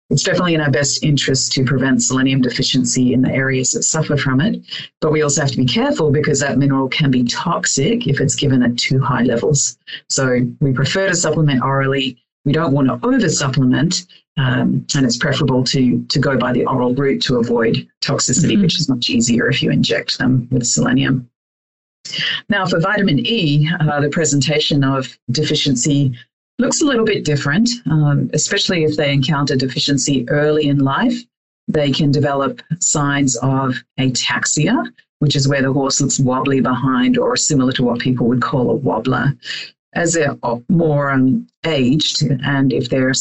it's 0.09 0.23
definitely 0.23 0.53
in 0.53 0.61
our 0.61 0.71
best 0.71 1.03
interest 1.03 1.51
to 1.53 1.65
prevent 1.65 2.01
selenium 2.01 2.41
deficiency 2.41 3.13
in 3.13 3.21
the 3.21 3.31
areas 3.31 3.71
that 3.71 3.83
suffer 3.83 4.15
from 4.15 4.39
it. 4.39 4.61
But 5.01 5.11
we 5.11 5.21
also 5.21 5.41
have 5.41 5.51
to 5.51 5.57
be 5.57 5.65
careful 5.65 6.11
because 6.11 6.39
that 6.39 6.57
mineral 6.57 6.87
can 6.87 7.11
be 7.11 7.23
toxic 7.25 8.07
if 8.07 8.21
it's 8.21 8.35
given 8.35 8.63
at 8.63 8.77
too 8.77 8.99
high 8.99 9.23
levels. 9.23 9.77
So 10.09 10.47
we 10.61 10.71
prefer 10.71 11.09
to 11.09 11.15
supplement 11.15 11.61
orally. 11.61 12.17
We 12.45 12.53
don't 12.53 12.73
want 12.73 12.87
to 12.87 13.05
over 13.05 13.29
supplement. 13.29 14.05
Um, 14.37 14.85
and 14.95 15.03
it's 15.05 15.17
preferable 15.17 15.63
to, 15.63 16.05
to 16.05 16.19
go 16.19 16.37
by 16.37 16.53
the 16.53 16.65
oral 16.67 16.93
route 16.93 17.23
to 17.23 17.37
avoid 17.37 17.87
toxicity, 18.01 18.53
mm-hmm. 18.53 18.61
which 18.61 18.79
is 18.79 18.87
much 18.87 19.09
easier 19.09 19.49
if 19.49 19.63
you 19.63 19.71
inject 19.71 20.19
them 20.19 20.47
with 20.51 20.65
selenium. 20.65 21.27
Now, 22.47 22.65
for 22.65 22.79
vitamin 22.79 23.19
E, 23.19 23.69
uh, 23.81 23.99
the 23.99 24.09
presentation 24.09 24.83
of 24.83 25.17
deficiency 25.31 26.13
looks 26.59 26.81
a 26.81 26.85
little 26.85 27.05
bit 27.05 27.23
different, 27.23 27.69
um, 27.89 28.29
especially 28.33 28.83
if 28.83 28.97
they 28.97 29.13
encounter 29.13 29.55
deficiency 29.55 30.27
early 30.29 30.67
in 30.67 30.79
life. 30.79 31.17
They 31.67 31.91
can 31.91 32.11
develop 32.11 32.61
signs 32.79 33.35
of 33.37 33.75
ataxia, 33.99 34.83
which 35.19 35.35
is 35.35 35.47
where 35.47 35.61
the 35.61 35.73
horse 35.73 36.01
looks 36.01 36.19
wobbly 36.19 36.61
behind 36.61 37.17
or 37.17 37.35
similar 37.35 37.71
to 37.73 37.83
what 37.83 37.99
people 37.99 38.27
would 38.27 38.41
call 38.41 38.71
a 38.71 38.75
wobbler. 38.75 39.37
As 39.93 40.13
they're 40.13 40.37
more 40.69 41.11
um, 41.11 41.47
aged 41.65 42.23
and 42.43 42.71
if 42.71 42.89
they're 42.89 43.13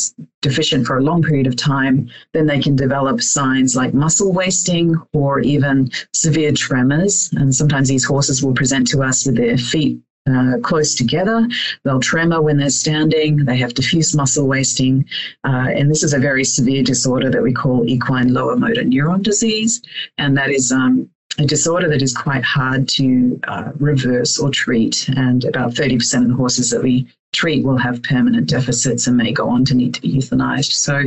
deficient 0.42 0.86
for 0.86 0.98
a 0.98 1.02
long 1.02 1.22
period 1.22 1.46
of 1.46 1.56
time, 1.56 2.08
then 2.34 2.46
they 2.46 2.60
can 2.60 2.76
develop 2.76 3.22
signs 3.22 3.74
like 3.74 3.94
muscle 3.94 4.32
wasting 4.32 4.94
or 5.14 5.40
even 5.40 5.90
severe 6.12 6.52
tremors. 6.52 7.30
And 7.32 7.54
sometimes 7.54 7.88
these 7.88 8.04
horses 8.04 8.42
will 8.42 8.54
present 8.54 8.86
to 8.88 9.02
us 9.02 9.24
with 9.26 9.36
their 9.36 9.56
feet 9.56 10.00
uh, 10.26 10.58
close 10.62 10.94
together. 10.94 11.46
They'll 11.84 12.00
tremor 12.00 12.40
when 12.42 12.56
they're 12.56 12.70
standing. 12.70 13.44
They 13.44 13.56
have 13.58 13.74
diffuse 13.74 14.14
muscle 14.14 14.46
wasting. 14.46 15.06
Uh, 15.44 15.68
and 15.74 15.90
this 15.90 16.02
is 16.02 16.14
a 16.14 16.18
very 16.18 16.44
severe 16.44 16.82
disorder 16.82 17.30
that 17.30 17.42
we 17.42 17.52
call 17.52 17.86
equine 17.86 18.32
lower 18.32 18.56
motor 18.56 18.82
neuron 18.82 19.22
disease. 19.22 19.82
And 20.18 20.36
that 20.36 20.50
is 20.50 20.72
um, 20.72 21.08
a 21.38 21.44
disorder 21.44 21.88
that 21.88 22.02
is 22.02 22.14
quite 22.14 22.44
hard 22.44 22.88
to 22.88 23.38
uh, 23.48 23.72
reverse 23.78 24.38
or 24.38 24.50
treat. 24.50 25.08
And 25.10 25.44
about 25.44 25.72
30% 25.72 26.22
of 26.22 26.28
the 26.28 26.34
horses 26.34 26.70
that 26.70 26.82
we 26.82 27.06
treat 27.32 27.64
will 27.64 27.76
have 27.76 28.02
permanent 28.02 28.48
deficits 28.48 29.06
and 29.06 29.16
may 29.16 29.32
go 29.32 29.48
on 29.48 29.64
to 29.66 29.74
need 29.74 29.94
to 29.94 30.00
be 30.00 30.14
euthanized. 30.14 30.72
So 30.72 31.02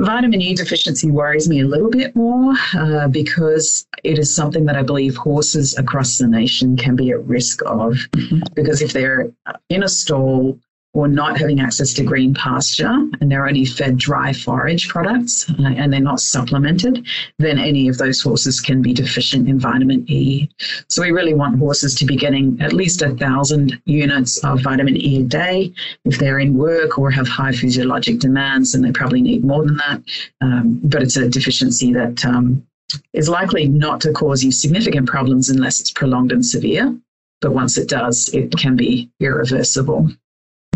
Vitamin 0.00 0.42
E 0.42 0.54
deficiency 0.54 1.10
worries 1.10 1.48
me 1.48 1.60
a 1.60 1.66
little 1.66 1.88
bit 1.88 2.14
more 2.14 2.54
uh, 2.74 3.08
because 3.08 3.86
it 4.04 4.18
is 4.18 4.34
something 4.34 4.66
that 4.66 4.76
I 4.76 4.82
believe 4.82 5.16
horses 5.16 5.76
across 5.78 6.18
the 6.18 6.26
nation 6.26 6.76
can 6.76 6.96
be 6.96 7.10
at 7.10 7.24
risk 7.24 7.62
of. 7.64 7.94
Mm-hmm. 8.12 8.40
Because 8.54 8.82
if 8.82 8.92
they're 8.92 9.32
in 9.70 9.82
a 9.82 9.88
stall 9.88 10.60
or 10.96 11.06
not 11.06 11.38
having 11.38 11.60
access 11.60 11.92
to 11.92 12.02
green 12.02 12.32
pasture 12.32 12.96
and 13.20 13.30
they're 13.30 13.46
only 13.46 13.66
fed 13.66 13.98
dry 13.98 14.32
forage 14.32 14.88
products 14.88 15.48
uh, 15.50 15.74
and 15.76 15.92
they're 15.92 16.00
not 16.00 16.20
supplemented, 16.20 17.06
then 17.38 17.58
any 17.58 17.86
of 17.86 17.98
those 17.98 18.22
horses 18.22 18.62
can 18.62 18.80
be 18.80 18.94
deficient 18.94 19.46
in 19.46 19.60
vitamin 19.60 20.06
E. 20.08 20.48
So 20.88 21.02
we 21.02 21.10
really 21.10 21.34
want 21.34 21.58
horses 21.58 21.94
to 21.96 22.06
be 22.06 22.16
getting 22.16 22.58
at 22.62 22.72
least 22.72 23.02
a 23.02 23.10
thousand 23.10 23.78
units 23.84 24.42
of 24.42 24.62
vitamin 24.62 24.96
E 24.96 25.20
a 25.20 25.24
day. 25.24 25.70
If 26.06 26.18
they're 26.18 26.38
in 26.38 26.56
work 26.56 26.98
or 26.98 27.10
have 27.10 27.28
high 27.28 27.52
physiologic 27.52 28.18
demands, 28.18 28.72
then 28.72 28.80
they 28.80 28.92
probably 28.92 29.20
need 29.20 29.44
more 29.44 29.66
than 29.66 29.76
that. 29.76 30.02
Um, 30.40 30.80
but 30.82 31.02
it's 31.02 31.18
a 31.18 31.28
deficiency 31.28 31.92
that 31.92 32.24
um, 32.24 32.66
is 33.12 33.28
likely 33.28 33.68
not 33.68 34.00
to 34.00 34.12
cause 34.12 34.42
you 34.42 34.50
significant 34.50 35.06
problems 35.06 35.50
unless 35.50 35.78
it's 35.78 35.90
prolonged 35.90 36.32
and 36.32 36.46
severe. 36.46 36.96
But 37.42 37.52
once 37.52 37.76
it 37.76 37.90
does, 37.90 38.30
it 38.32 38.56
can 38.56 38.76
be 38.76 39.10
irreversible. 39.20 40.10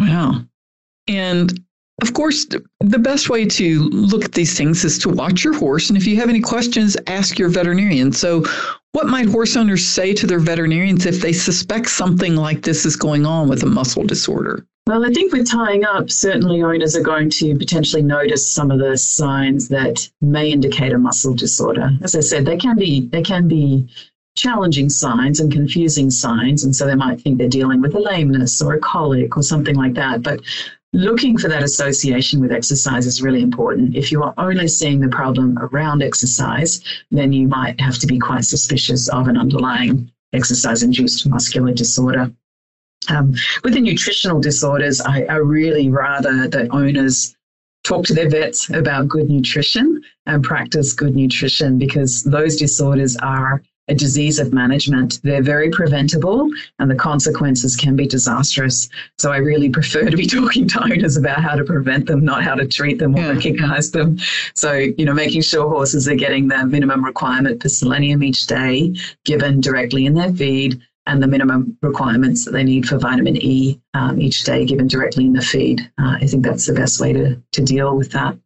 Wow. 0.00 0.42
And 1.07 1.52
of 2.02 2.14
course, 2.14 2.47
the 2.47 2.99
best 2.99 3.28
way 3.28 3.45
to 3.45 3.80
look 3.90 4.25
at 4.25 4.33
these 4.33 4.57
things 4.57 4.85
is 4.85 4.99
to 5.00 5.11
watch 5.11 5.45
your 5.45 5.54
horse. 5.54 5.90
And 5.90 5.97
if 5.97 6.07
you 6.07 6.16
have 6.16 6.30
any 6.30 6.40
questions, 6.40 6.97
ask 7.07 7.38
your 7.38 7.50
veterinarian. 7.50 8.12
So, 8.12 8.45
what 8.92 9.07
might 9.07 9.28
horse 9.28 9.57
owners 9.57 9.87
say 9.87 10.14
to 10.14 10.26
their 10.26 10.40
veterinarians 10.40 11.07
if 11.07 11.21
they 11.21 11.33
suspect 11.33 11.90
something 11.90 12.35
like 12.35 12.62
this 12.62 12.85
is 12.85 12.97
going 12.97 13.26
on 13.26 13.49
with 13.49 13.62
a 13.62 13.66
muscle 13.66 14.02
disorder? 14.02 14.66
Well, 14.87 15.04
I 15.04 15.12
think 15.12 15.33
with 15.33 15.49
tying 15.49 15.85
up, 15.85 16.11
certainly 16.11 16.62
owners 16.62 16.97
are 16.97 17.02
going 17.02 17.30
to 17.30 17.54
potentially 17.57 18.02
notice 18.02 18.50
some 18.50 18.71
of 18.73 18.80
the 18.80 18.97
signs 18.97 19.69
that 19.69 20.11
may 20.21 20.50
indicate 20.50 20.92
a 20.92 20.99
muscle 20.99 21.35
disorder. 21.35 21.90
As 22.02 22.16
I 22.16 22.21
said, 22.21 22.47
they 22.47 22.57
can 22.57 22.76
be 22.76 23.07
they 23.09 23.23
can 23.23 23.47
be 23.47 23.88
challenging 24.41 24.89
signs 24.89 25.41
and 25.41 25.53
confusing 25.53 26.11
signs. 26.11 26.65
And 26.65 26.75
so 26.75 26.87
they 26.87 26.95
might 26.95 27.21
think 27.21 27.39
they're 27.39 27.49
dealing 27.49 27.81
with 27.81 27.95
a 27.95 28.01
lameness 28.01 28.63
or 28.63 28.75
a 28.75 28.81
colic 28.81 29.37
or 29.37 29.43
something 29.43 29.77
like 29.77 29.95
that. 29.95 30.23
But 30.23 30.41
looking 30.93 31.37
for 31.37 31.49
that 31.49 31.63
association 31.63 32.41
with 32.41 32.51
exercise 32.51 33.07
is 33.07 33.23
really 33.23 33.43
important. 33.43 33.95
If 33.95 34.11
you 34.11 34.23
are 34.23 34.35
only 34.39 34.67
seeing 34.67 35.01
the 35.01 35.09
problem 35.09 35.59
around 35.59 36.03
exercise, 36.03 36.83
then 37.11 37.33
you 37.33 37.49
might 37.49 37.79
have 37.81 37.99
to 37.99 38.07
be 38.07 38.19
quite 38.19 38.45
suspicious 38.45 39.09
of 39.09 39.29
an 39.29 39.37
underlying 39.37 40.11
exercise 40.33 40.83
induced 40.83 41.29
muscular 41.29 41.73
disorder. 41.73 42.33
Um, 43.09 43.35
with 43.63 43.75
the 43.75 43.81
nutritional 43.81 44.41
disorders, 44.41 45.01
I, 45.01 45.25
I 45.25 45.37
really 45.37 45.91
rather 45.91 46.49
that 46.49 46.71
owners 46.71 47.37
talk 47.83 48.05
to 48.07 48.15
their 48.15 48.29
vets 48.29 48.71
about 48.71 49.09
good 49.09 49.29
nutrition 49.29 50.03
and 50.27 50.45
practice 50.45 50.93
good 50.93 51.17
nutrition 51.17 51.79
because 51.79 52.23
those 52.23 52.57
disorders 52.57 53.17
are 53.17 53.63
a 53.91 53.95
disease 53.95 54.39
of 54.39 54.53
management. 54.53 55.21
They're 55.23 55.43
very 55.43 55.69
preventable 55.71 56.49
and 56.79 56.91
the 56.91 56.95
consequences 56.95 57.77
can 57.77 57.97
be 57.97 58.07
disastrous. 58.07 58.89
So 59.19 59.33
I 59.33 59.39
really 59.39 59.69
prefer 59.69 60.09
to 60.09 60.17
be 60.17 60.27
talking 60.39 60.69
to 60.69 60.85
owners 60.85 61.17
about 61.17 61.43
how 61.43 61.57
to 61.57 61.65
prevent 61.65 62.07
them, 62.07 62.25
not 62.25 62.45
how 62.45 62.55
to 62.55 62.67
treat 62.67 62.99
them 62.99 63.17
or 63.17 63.21
yeah. 63.21 63.33
recognize 63.33 63.91
them. 63.91 64.19
So, 64.55 64.75
you 64.75 65.05
know, 65.05 65.13
making 65.13 65.43
sure 65.43 65.69
horses 65.69 66.09
are 66.09 66.15
getting 66.15 66.49
the 66.49 66.65
minimum 66.65 67.05
requirement 67.05 67.61
for 67.61 67.69
selenium 67.69 68.23
each 68.23 68.47
day 68.47 68.95
given 69.25 69.61
directly 69.61 70.07
in 70.07 70.15
their 70.15 70.33
feed 70.33 70.81
and 71.07 71.23
the 71.23 71.27
minimum 71.27 71.77
requirements 71.83 72.45
that 72.45 72.53
they 72.53 72.63
need 72.63 72.87
for 72.87 72.97
vitamin 72.97 73.37
E 73.37 73.81
um, 73.95 74.21
each 74.21 74.45
day 74.45 74.65
given 74.65 74.87
directly 74.87 75.25
in 75.25 75.33
the 75.33 75.43
feed. 75.43 75.81
Uh, 75.99 76.19
I 76.21 76.27
think 76.27 76.45
that's 76.45 76.67
the 76.67 76.75
best 76.75 77.01
way 77.01 77.13
to, 77.13 77.43
to 77.53 77.63
deal 77.63 77.97
with 77.97 78.13
that. 78.13 78.39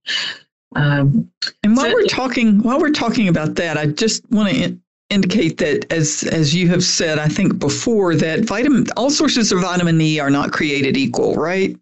Um, 0.77 1.31
and 1.63 1.77
while 1.77 1.87
so, 1.87 1.93
we're 1.93 2.07
talking, 2.07 2.63
while 2.63 2.81
we're 2.81 2.91
talking 2.91 3.29
about 3.29 3.55
that, 3.57 3.77
I 3.77 3.87
just 3.87 4.29
want 4.31 4.49
to 4.51 4.79
indicate 5.15 5.57
that 5.59 5.91
as 5.93 6.25
as 6.25 6.55
you 6.55 6.69
have 6.69 6.83
said 6.83 7.19
i 7.19 7.29
think 7.29 7.59
before 7.59 8.15
that 8.15 8.41
vitamin 8.41 8.85
all 8.97 9.11
sources 9.11 9.53
of 9.53 9.61
vitamin 9.61 10.01
e 10.01 10.19
are 10.19 10.31
not 10.31 10.53
created 10.53 10.97
equal 10.97 11.35
right 11.35 11.77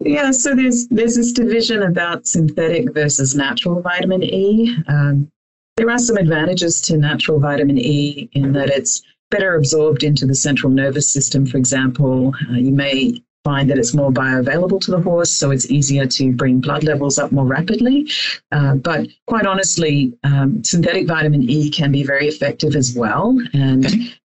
Yeah, 0.00 0.30
so 0.30 0.54
there's 0.54 0.88
there's 0.88 1.16
this 1.16 1.32
division 1.32 1.82
about 1.82 2.26
synthetic 2.26 2.92
versus 2.94 3.34
natural 3.34 3.80
vitamin 3.80 4.22
E. 4.22 4.76
Um, 4.88 5.30
there 5.76 5.90
are 5.90 5.98
some 5.98 6.16
advantages 6.16 6.80
to 6.82 6.96
natural 6.96 7.38
vitamin 7.40 7.78
E 7.78 8.28
in 8.32 8.52
that 8.52 8.68
it's 8.68 9.02
better 9.30 9.54
absorbed 9.54 10.02
into 10.02 10.26
the 10.26 10.34
central 10.34 10.70
nervous 10.72 11.12
system. 11.12 11.46
For 11.46 11.56
example, 11.56 12.34
uh, 12.50 12.54
you 12.54 12.72
may 12.72 13.22
find 13.44 13.70
that 13.70 13.78
it's 13.78 13.94
more 13.94 14.10
bioavailable 14.10 14.80
to 14.82 14.90
the 14.90 15.00
horse, 15.00 15.30
so 15.30 15.50
it's 15.50 15.70
easier 15.70 16.06
to 16.06 16.32
bring 16.32 16.60
blood 16.60 16.84
levels 16.84 17.18
up 17.18 17.32
more 17.32 17.46
rapidly. 17.46 18.08
Uh, 18.52 18.74
but 18.76 19.08
quite 19.26 19.46
honestly, 19.46 20.12
um, 20.24 20.62
synthetic 20.62 21.06
vitamin 21.06 21.48
E 21.48 21.70
can 21.70 21.90
be 21.90 22.02
very 22.02 22.28
effective 22.28 22.76
as 22.76 22.94
well, 22.94 23.38
and 23.52 23.86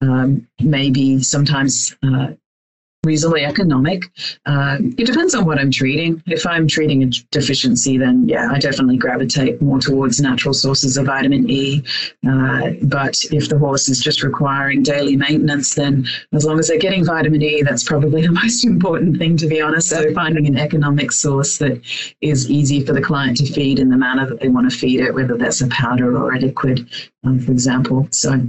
um, 0.01 0.47
maybe 0.59 1.21
sometimes 1.21 1.95
uh, 2.03 2.29
reasonably 3.05 3.45
economic. 3.45 4.03
Uh, 4.45 4.77
it 4.97 5.05
depends 5.05 5.35
on 5.35 5.45
what 5.45 5.59
I'm 5.59 5.71
treating. 5.71 6.21
If 6.27 6.45
I'm 6.45 6.67
treating 6.67 7.03
a 7.03 7.07
deficiency, 7.31 7.97
then 7.97 8.27
yeah, 8.27 8.49
I 8.51 8.59
definitely 8.59 8.97
gravitate 8.97 9.61
more 9.61 9.79
towards 9.79 10.19
natural 10.19 10.53
sources 10.53 10.97
of 10.97 11.05
vitamin 11.05 11.49
E. 11.49 11.83
Uh, 12.27 12.71
but 12.83 13.15
if 13.31 13.49
the 13.49 13.57
horse 13.57 13.87
is 13.89 13.99
just 13.99 14.23
requiring 14.23 14.83
daily 14.83 15.15
maintenance, 15.15 15.75
then 15.75 16.05
as 16.33 16.45
long 16.45 16.59
as 16.59 16.67
they're 16.67 16.79
getting 16.79 17.05
vitamin 17.05 17.41
E, 17.41 17.61
that's 17.61 17.83
probably 17.83 18.21
the 18.23 18.31
most 18.43 18.65
important 18.65 19.17
thing, 19.17 19.37
to 19.37 19.47
be 19.47 19.61
honest. 19.61 19.89
So 19.89 20.13
finding 20.13 20.47
an 20.47 20.57
economic 20.57 21.11
source 21.11 21.57
that 21.59 21.81
is 22.21 22.49
easy 22.49 22.83
for 22.85 22.93
the 22.93 23.01
client 23.01 23.37
to 23.37 23.45
feed 23.45 23.79
in 23.79 23.89
the 23.89 23.97
manner 23.97 24.25
that 24.27 24.39
they 24.39 24.49
want 24.49 24.69
to 24.69 24.77
feed 24.77 24.99
it, 24.99 25.13
whether 25.13 25.37
that's 25.37 25.61
a 25.61 25.67
powder 25.67 26.17
or 26.17 26.33
a 26.33 26.39
liquid, 26.39 26.89
um, 27.23 27.39
for 27.39 27.51
example. 27.51 28.07
So 28.11 28.41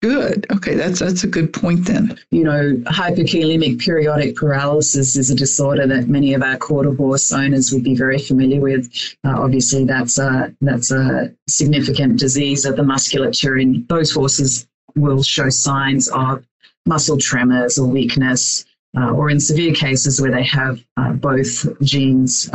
Good. 0.00 0.46
Okay, 0.52 0.76
that's 0.76 1.00
that's 1.00 1.24
a 1.24 1.26
good 1.26 1.52
point 1.52 1.86
then. 1.86 2.16
You 2.30 2.44
know, 2.44 2.74
hyperkalemic 2.86 3.80
periodic 3.80 4.36
paralysis 4.36 5.16
is 5.16 5.30
a 5.30 5.34
disorder 5.34 5.88
that 5.88 6.06
many 6.08 6.34
of 6.34 6.42
our 6.42 6.56
quarter 6.56 6.94
horse 6.94 7.32
owners 7.32 7.72
would 7.72 7.82
be 7.82 7.96
very 7.96 8.18
familiar 8.18 8.60
with. 8.60 8.88
Uh, 9.24 9.40
obviously, 9.40 9.84
that's 9.84 10.18
a 10.18 10.54
that's 10.60 10.92
a 10.92 11.34
significant 11.48 12.20
disease 12.20 12.64
of 12.64 12.76
the 12.76 12.84
musculature, 12.84 13.56
and 13.56 13.88
those 13.88 14.12
horses 14.12 14.68
will 14.94 15.22
show 15.24 15.48
signs 15.48 16.08
of 16.10 16.46
muscle 16.86 17.18
tremors 17.18 17.76
or 17.76 17.88
weakness, 17.88 18.64
uh, 18.96 19.10
or 19.10 19.30
in 19.30 19.40
severe 19.40 19.74
cases 19.74 20.20
where 20.20 20.30
they 20.30 20.44
have 20.44 20.78
uh, 20.96 21.12
both 21.12 21.66
genes 21.82 22.48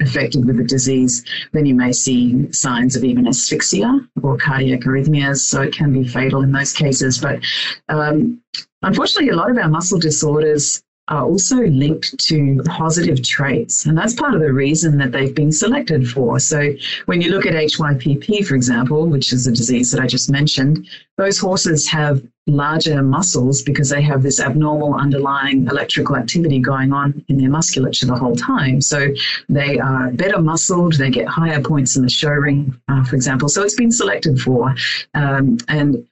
affected 0.00 0.44
with 0.44 0.56
the 0.56 0.64
disease, 0.64 1.24
then 1.52 1.66
you 1.66 1.74
may 1.74 1.92
see 1.92 2.50
signs 2.52 2.96
of 2.96 3.04
even 3.04 3.26
asphyxia 3.26 4.08
or 4.22 4.36
cardiac 4.36 4.80
arrhythmias. 4.80 5.38
So 5.38 5.62
it 5.62 5.74
can 5.74 5.92
be 5.92 6.06
fatal 6.06 6.42
in 6.42 6.52
those 6.52 6.72
cases. 6.72 7.18
But 7.18 7.40
um, 7.88 8.40
unfortunately, 8.82 9.30
a 9.30 9.36
lot 9.36 9.50
of 9.50 9.58
our 9.58 9.68
muscle 9.68 9.98
disorders 9.98 10.82
are 11.08 11.24
also 11.24 11.56
linked 11.56 12.18
to 12.18 12.62
positive 12.64 13.22
traits. 13.22 13.86
And 13.86 13.96
that's 13.96 14.14
part 14.14 14.34
of 14.34 14.40
the 14.40 14.52
reason 14.52 14.98
that 14.98 15.12
they've 15.12 15.34
been 15.34 15.52
selected 15.52 16.08
for. 16.08 16.38
So 16.38 16.72
when 17.06 17.20
you 17.20 17.30
look 17.30 17.46
at 17.46 17.54
HYPP, 17.54 18.46
for 18.46 18.54
example, 18.54 19.06
which 19.06 19.32
is 19.32 19.46
a 19.46 19.52
disease 19.52 19.90
that 19.92 20.00
I 20.00 20.06
just 20.06 20.30
mentioned, 20.30 20.86
those 21.16 21.38
horses 21.38 21.88
have 21.88 22.22
larger 22.46 23.02
muscles 23.02 23.62
because 23.62 23.90
they 23.90 24.02
have 24.02 24.22
this 24.22 24.40
abnormal 24.40 24.94
underlying 24.94 25.66
electrical 25.66 26.16
activity 26.16 26.58
going 26.58 26.92
on 26.92 27.24
in 27.28 27.36
their 27.36 27.50
musculature 27.50 28.06
the 28.06 28.14
whole 28.14 28.36
time. 28.36 28.80
So 28.80 29.08
they 29.48 29.78
are 29.78 30.10
better 30.12 30.40
muscled, 30.40 30.94
they 30.94 31.10
get 31.10 31.28
higher 31.28 31.60
points 31.60 31.96
in 31.96 32.02
the 32.02 32.10
show 32.10 32.30
ring, 32.30 32.78
uh, 32.88 33.04
for 33.04 33.16
example. 33.16 33.48
So 33.48 33.62
it's 33.62 33.74
been 33.74 33.92
selected 33.92 34.40
for. 34.40 34.74
Um, 35.14 35.58
and 35.68 36.06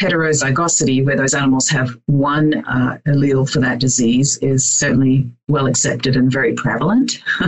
heterozygosity, 0.00 1.04
where 1.04 1.16
those 1.16 1.34
animals 1.34 1.68
have 1.68 1.96
one 2.06 2.64
uh, 2.66 2.98
allele 3.06 3.48
for 3.48 3.60
that 3.60 3.78
disease, 3.78 4.38
is 4.38 4.64
certainly 4.64 5.30
well 5.48 5.66
accepted 5.66 6.16
and 6.16 6.32
very 6.32 6.54
prevalent. 6.54 7.22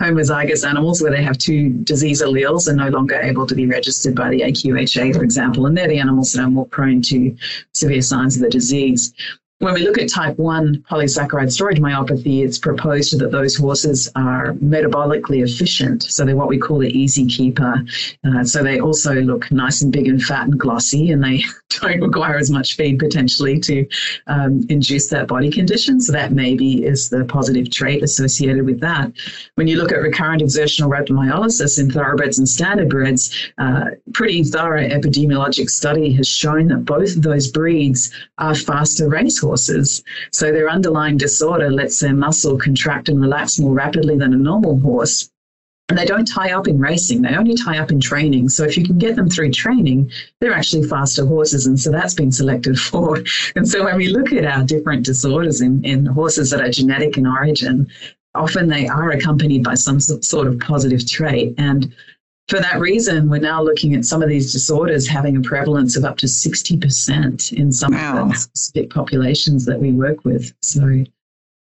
Homozygous 0.00 0.68
animals, 0.68 1.00
where 1.00 1.12
they 1.12 1.22
have 1.22 1.38
two 1.38 1.70
disease 1.84 2.20
alleles, 2.20 2.68
are 2.68 2.74
no 2.74 2.88
longer 2.88 3.20
able 3.20 3.46
to 3.46 3.54
be 3.54 3.66
registered 3.66 4.16
by 4.16 4.30
the 4.30 4.40
AQHA, 4.40 5.14
for 5.14 5.22
example, 5.22 5.66
and 5.66 5.76
they're 5.76 5.88
the 5.88 6.00
animals 6.00 6.32
that 6.32 6.42
are 6.42 6.50
more 6.50 6.66
prone 6.66 7.02
to 7.02 7.36
severe 7.72 8.02
signs 8.02 8.36
of 8.36 8.42
the 8.42 8.50
disease 8.50 9.14
when 9.62 9.74
we 9.74 9.86
look 9.86 9.96
at 9.96 10.08
type 10.08 10.36
1 10.38 10.84
polysaccharide 10.90 11.52
storage 11.52 11.78
myopathy, 11.78 12.44
it's 12.44 12.58
proposed 12.58 13.16
that 13.20 13.30
those 13.30 13.54
horses 13.54 14.10
are 14.16 14.54
metabolically 14.54 15.44
efficient. 15.44 16.02
So 16.02 16.24
they're 16.24 16.34
what 16.34 16.48
we 16.48 16.58
call 16.58 16.78
the 16.78 16.90
easy 16.90 17.26
keeper. 17.26 17.80
Uh, 18.24 18.42
so 18.42 18.64
they 18.64 18.80
also 18.80 19.14
look 19.14 19.52
nice 19.52 19.82
and 19.82 19.92
big 19.92 20.08
and 20.08 20.20
fat 20.20 20.48
and 20.48 20.58
glossy, 20.58 21.12
and 21.12 21.22
they 21.22 21.44
don't 21.80 22.00
require 22.08 22.36
as 22.36 22.50
much 22.50 22.76
feed 22.76 22.98
potentially 22.98 23.58
to 23.60 23.86
um, 24.26 24.64
induce 24.68 25.08
that 25.08 25.28
body 25.28 25.50
condition. 25.50 26.00
So 26.00 26.12
that 26.12 26.32
maybe 26.32 26.84
is 26.84 27.08
the 27.08 27.24
positive 27.24 27.70
trait 27.70 28.02
associated 28.02 28.64
with 28.66 28.80
that. 28.80 29.12
When 29.54 29.66
you 29.66 29.76
look 29.76 29.92
at 29.92 30.00
recurrent 30.02 30.42
exertional 30.42 30.90
rhabdomyolysis 30.90 31.78
in 31.78 31.90
thoroughbreds 31.90 32.38
and 32.38 32.46
standardbreds, 32.46 33.52
uh, 33.58 33.90
pretty 34.12 34.44
thorough 34.44 34.86
epidemiologic 34.86 35.70
study 35.70 36.12
has 36.12 36.28
shown 36.28 36.68
that 36.68 36.84
both 36.84 37.16
of 37.16 37.22
those 37.22 37.50
breeds 37.50 38.12
are 38.38 38.54
faster 38.54 39.08
racehorses. 39.08 40.02
So 40.32 40.52
their 40.52 40.70
underlying 40.70 41.16
disorder 41.16 41.70
lets 41.70 42.00
their 42.00 42.14
muscle 42.14 42.58
contract 42.58 43.08
and 43.08 43.20
relax 43.20 43.58
more 43.58 43.74
rapidly 43.74 44.16
than 44.16 44.32
a 44.34 44.36
normal 44.36 44.78
horse. 44.80 45.31
And 45.88 45.98
they 45.98 46.04
don't 46.06 46.24
tie 46.24 46.52
up 46.52 46.68
in 46.68 46.78
racing, 46.78 47.22
they 47.22 47.34
only 47.34 47.54
tie 47.54 47.78
up 47.78 47.90
in 47.90 48.00
training. 48.00 48.48
So 48.48 48.64
if 48.64 48.78
you 48.78 48.84
can 48.84 48.98
get 48.98 49.16
them 49.16 49.28
through 49.28 49.50
training, 49.50 50.10
they're 50.40 50.54
actually 50.54 50.88
faster 50.88 51.26
horses. 51.26 51.66
And 51.66 51.78
so 51.78 51.90
that's 51.90 52.14
been 52.14 52.32
selected 52.32 52.78
for. 52.90 53.22
And 53.56 53.68
so 53.68 53.84
when 53.84 53.96
we 53.96 54.08
look 54.08 54.32
at 54.32 54.44
our 54.44 54.64
different 54.64 55.04
disorders 55.04 55.60
in, 55.60 55.84
in 55.84 56.06
horses 56.06 56.50
that 56.50 56.60
are 56.60 56.70
genetic 56.70 57.18
in 57.18 57.26
origin, 57.26 57.88
often 58.34 58.68
they 58.68 58.88
are 58.88 59.10
accompanied 59.10 59.64
by 59.64 59.74
some 59.74 60.00
sort 60.00 60.46
of 60.46 60.58
positive 60.60 61.06
trait. 61.06 61.54
And 61.58 61.94
for 62.48 62.58
that 62.60 62.80
reason, 62.80 63.28
we're 63.28 63.38
now 63.38 63.62
looking 63.62 63.94
at 63.94 64.04
some 64.04 64.22
of 64.22 64.28
these 64.28 64.52
disorders 64.52 65.06
having 65.06 65.36
a 65.36 65.40
prevalence 65.40 65.96
of 65.96 66.04
up 66.04 66.18
to 66.18 66.26
60% 66.26 67.52
in 67.52 67.72
some 67.72 67.92
wow. 67.92 68.22
of 68.22 68.28
the 68.28 68.34
specific 68.34 68.90
populations 68.90 69.64
that 69.66 69.80
we 69.80 69.92
work 69.92 70.24
with. 70.24 70.52
So, 70.60 71.04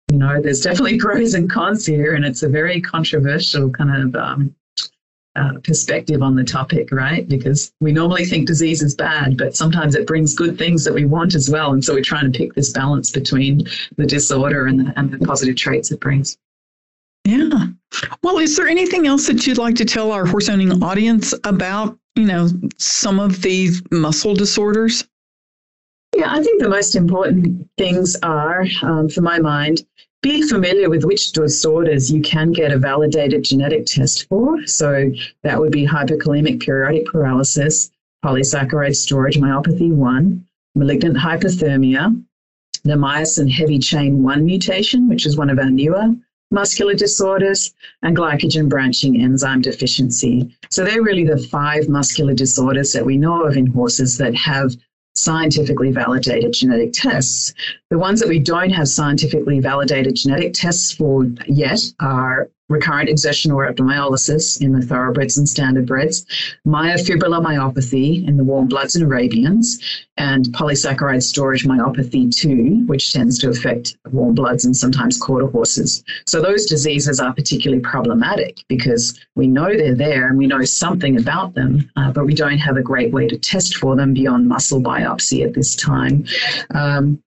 you 0.10 0.18
know, 0.18 0.42
there's 0.42 0.62
definitely 0.62 0.98
pros 1.00 1.34
and 1.34 1.50
cons 1.50 1.86
here, 1.86 2.14
and 2.14 2.26
it's 2.26 2.44
a 2.44 2.50
very 2.50 2.82
controversial 2.82 3.70
kind 3.70 4.16
of 4.16 4.16
um, 4.16 4.56
uh, 5.36 5.54
perspective 5.64 6.22
on 6.22 6.36
the 6.36 6.44
topic, 6.44 6.92
right? 6.92 7.28
Because 7.28 7.72
we 7.80 7.92
normally 7.92 8.26
think 8.26 8.48
disease 8.48 8.82
is 8.82 8.96
bad, 8.96 9.38
but 9.38 9.56
sometimes 9.56 9.96
it 9.96 10.08
brings 10.08 10.36
good 10.36 10.58
things 10.58 10.84
that 10.84 10.94
we 10.94 11.06
want 11.06 11.36
as 11.36 11.50
well. 11.50 11.72
And 11.74 11.84
so 11.84 11.94
we're 11.94 12.04
trying 12.04 12.32
to 12.32 12.38
pick 12.38 12.54
this 12.56 12.72
balance 12.72 13.12
between 13.12 13.64
the 13.98 14.06
disorder 14.06 14.66
and 14.66 14.80
the, 14.80 14.94
and 14.98 15.12
the 15.12 15.20
positive 15.20 15.56
traits 15.56 15.92
it 15.92 16.00
brings. 16.00 16.38
Yeah. 17.26 17.68
Well, 18.24 18.40
is 18.40 18.58
there 18.58 18.68
anything 18.68 19.08
else 19.08 19.28
that 19.28 19.46
you'd 19.46 19.58
like 19.58 19.76
to 19.76 19.86
tell 19.86 20.12
our 20.12 20.26
horse 20.26 20.50
owning 20.50 20.84
audience 20.84 21.34
about, 21.44 21.98
you 22.16 22.26
know, 22.26 22.50
some 22.78 23.20
of 23.20 23.42
these 23.42 23.82
muscle 23.92 24.34
disorders? 24.34 25.08
Yeah, 26.16 26.32
I 26.32 26.44
think 26.44 26.62
the 26.62 26.70
most 26.70 26.96
important 26.96 27.70
things 27.78 28.16
are, 28.24 28.66
um, 28.82 29.10
for 29.10 29.22
my 29.22 29.40
mind, 29.40 29.86
be 30.22 30.42
familiar 30.42 30.90
with 30.90 31.06
which 31.06 31.32
disorders 31.32 32.12
you 32.12 32.22
can 32.22 32.52
get 32.52 32.74
a 32.74 32.78
validated 32.78 33.44
genetic 33.44 33.86
test 33.86 34.28
for. 34.28 34.66
So 34.66 35.12
that 35.44 35.60
would 35.60 35.72
be 35.72 35.88
hyperkalemic 35.88 36.62
periodic 36.62 37.06
paralysis, 37.06 37.90
polysaccharide 38.26 38.96
storage 38.96 39.38
myopathy 39.38 39.92
1, 39.92 40.46
malignant 40.76 41.16
hyperthermia, 41.16 42.22
the 42.84 42.94
myosin 42.94 43.50
heavy 43.50 43.80
chain 43.80 44.22
1 44.22 44.46
mutation, 44.46 45.08
which 45.08 45.26
is 45.26 45.38
one 45.38 45.50
of 45.50 45.60
our 45.60 45.70
newer 45.70 46.16
muscular 46.52 46.96
disorders, 46.96 47.74
and 48.02 48.18
glycogen 48.18 48.68
branching 48.68 49.22
enzyme 49.22 49.62
deficiency. 49.62 50.50
So 50.72 50.84
they're 50.84 51.04
really 51.04 51.24
the 51.24 51.38
five 51.38 51.88
muscular 51.88 52.34
disorders 52.34 52.92
that 52.94 53.06
we 53.06 53.18
know 53.18 53.44
of 53.44 53.56
in 53.56 53.68
horses 53.68 54.18
that 54.18 54.34
have 54.36 54.76
scientifically 55.20 55.92
validated 55.92 56.54
genetic 56.54 56.92
tests. 56.94 57.54
The 57.90 57.98
ones 57.98 58.20
that 58.20 58.30
we 58.30 58.40
don't 58.40 58.70
have 58.72 58.88
scientifically 58.88 59.60
validated 59.60 60.16
genetic 60.16 60.54
tests 60.54 60.94
for 60.94 61.26
yet 61.48 61.82
are 62.00 62.50
recurrent 62.70 63.10
exertional 63.10 63.58
rhabdomyolysis 63.58 64.62
in 64.62 64.72
the 64.72 64.82
thoroughbreds 64.82 65.38
and 65.38 65.48
standardbreds, 65.48 66.26
myofibrillar 66.66 67.44
myopathy 67.44 68.26
in 68.28 68.38
the 68.38 68.44
warm 68.44 68.68
bloods 68.68 68.96
and 68.96 69.04
Arabians, 69.06 69.80
and 70.18 70.46
polysaccharide 70.48 71.24
storage 71.24 71.66
myopathy 71.66 72.34
2, 72.34 72.86
which 72.86 73.12
tends 73.12 73.40
to 73.40 73.50
affect 73.50 73.98
warm 74.12 74.36
bloods 74.36 74.66
and 74.66 74.76
sometimes 74.76 75.18
quarter 75.18 75.48
horses. 75.48 76.04
So 76.28 76.42
those 76.42 76.66
diseases 76.66 77.20
are 77.20 77.34
particularly 77.34 77.82
problematic 77.82 78.64
because 78.68 79.20
we 79.36 79.48
know 79.48 79.76
they're 79.76 79.96
there 79.96 80.28
and 80.28 80.38
we 80.38 80.48
know 80.48 80.64
something 80.64 81.18
about 81.18 81.56
them, 81.56 81.90
uh, 81.96 82.12
but 82.12 82.26
we 82.26 82.34
don't 82.34 82.58
have 82.58 82.78
a 82.78 82.82
great 82.82 83.12
way 83.12 83.28
to 83.28 83.38
test 83.38 83.78
for 83.78 83.96
them 83.96 84.14
beyond 84.14 84.48
muscle 84.48 84.82
biopsy 84.82 85.46
at 85.46 85.54
this 85.54 85.76
time. 85.76 86.26
Um, 86.76 87.24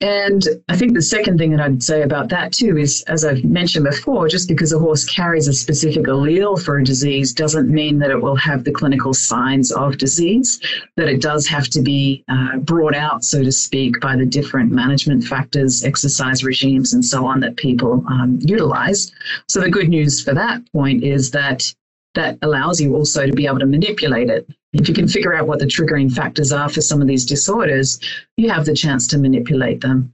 And 0.00 0.44
I 0.68 0.76
think 0.76 0.94
the 0.94 1.02
second 1.02 1.38
thing 1.38 1.50
that 1.50 1.60
I'd 1.60 1.82
say 1.82 2.02
about 2.02 2.28
that 2.28 2.52
too 2.52 2.78
is, 2.78 3.02
as 3.08 3.24
I've 3.24 3.42
mentioned 3.42 3.84
before, 3.84 4.28
just 4.28 4.46
because 4.46 4.72
a 4.72 4.78
horse 4.78 5.04
carries 5.04 5.48
a 5.48 5.52
specific 5.52 6.04
allele 6.04 6.62
for 6.62 6.78
a 6.78 6.84
disease 6.84 7.32
doesn't 7.32 7.68
mean 7.68 7.98
that 7.98 8.12
it 8.12 8.22
will 8.22 8.36
have 8.36 8.62
the 8.62 8.70
clinical 8.70 9.12
signs 9.12 9.72
of 9.72 9.98
disease, 9.98 10.60
that 10.96 11.08
it 11.08 11.20
does 11.20 11.48
have 11.48 11.66
to 11.70 11.82
be 11.82 12.24
uh, 12.28 12.58
brought 12.58 12.94
out, 12.94 13.24
so 13.24 13.42
to 13.42 13.50
speak, 13.50 13.98
by 14.00 14.14
the 14.14 14.26
different 14.26 14.70
management 14.70 15.24
factors, 15.24 15.82
exercise 15.82 16.44
regimes, 16.44 16.92
and 16.92 17.04
so 17.04 17.26
on 17.26 17.40
that 17.40 17.56
people 17.56 18.04
um, 18.08 18.38
utilize. 18.40 19.10
So 19.48 19.60
the 19.60 19.70
good 19.70 19.88
news 19.88 20.22
for 20.22 20.32
that 20.32 20.60
point 20.70 21.02
is 21.02 21.32
that 21.32 21.74
that 22.18 22.38
allows 22.42 22.80
you 22.80 22.94
also 22.94 23.26
to 23.26 23.32
be 23.32 23.46
able 23.46 23.60
to 23.60 23.66
manipulate 23.66 24.28
it. 24.28 24.48
If 24.72 24.88
you 24.88 24.94
can 24.94 25.08
figure 25.08 25.34
out 25.34 25.46
what 25.46 25.60
the 25.60 25.66
triggering 25.66 26.12
factors 26.12 26.52
are 26.52 26.68
for 26.68 26.82
some 26.82 27.00
of 27.00 27.08
these 27.08 27.24
disorders, 27.24 27.98
you 28.36 28.50
have 28.50 28.66
the 28.66 28.74
chance 28.74 29.06
to 29.08 29.18
manipulate 29.18 29.80
them. 29.80 30.12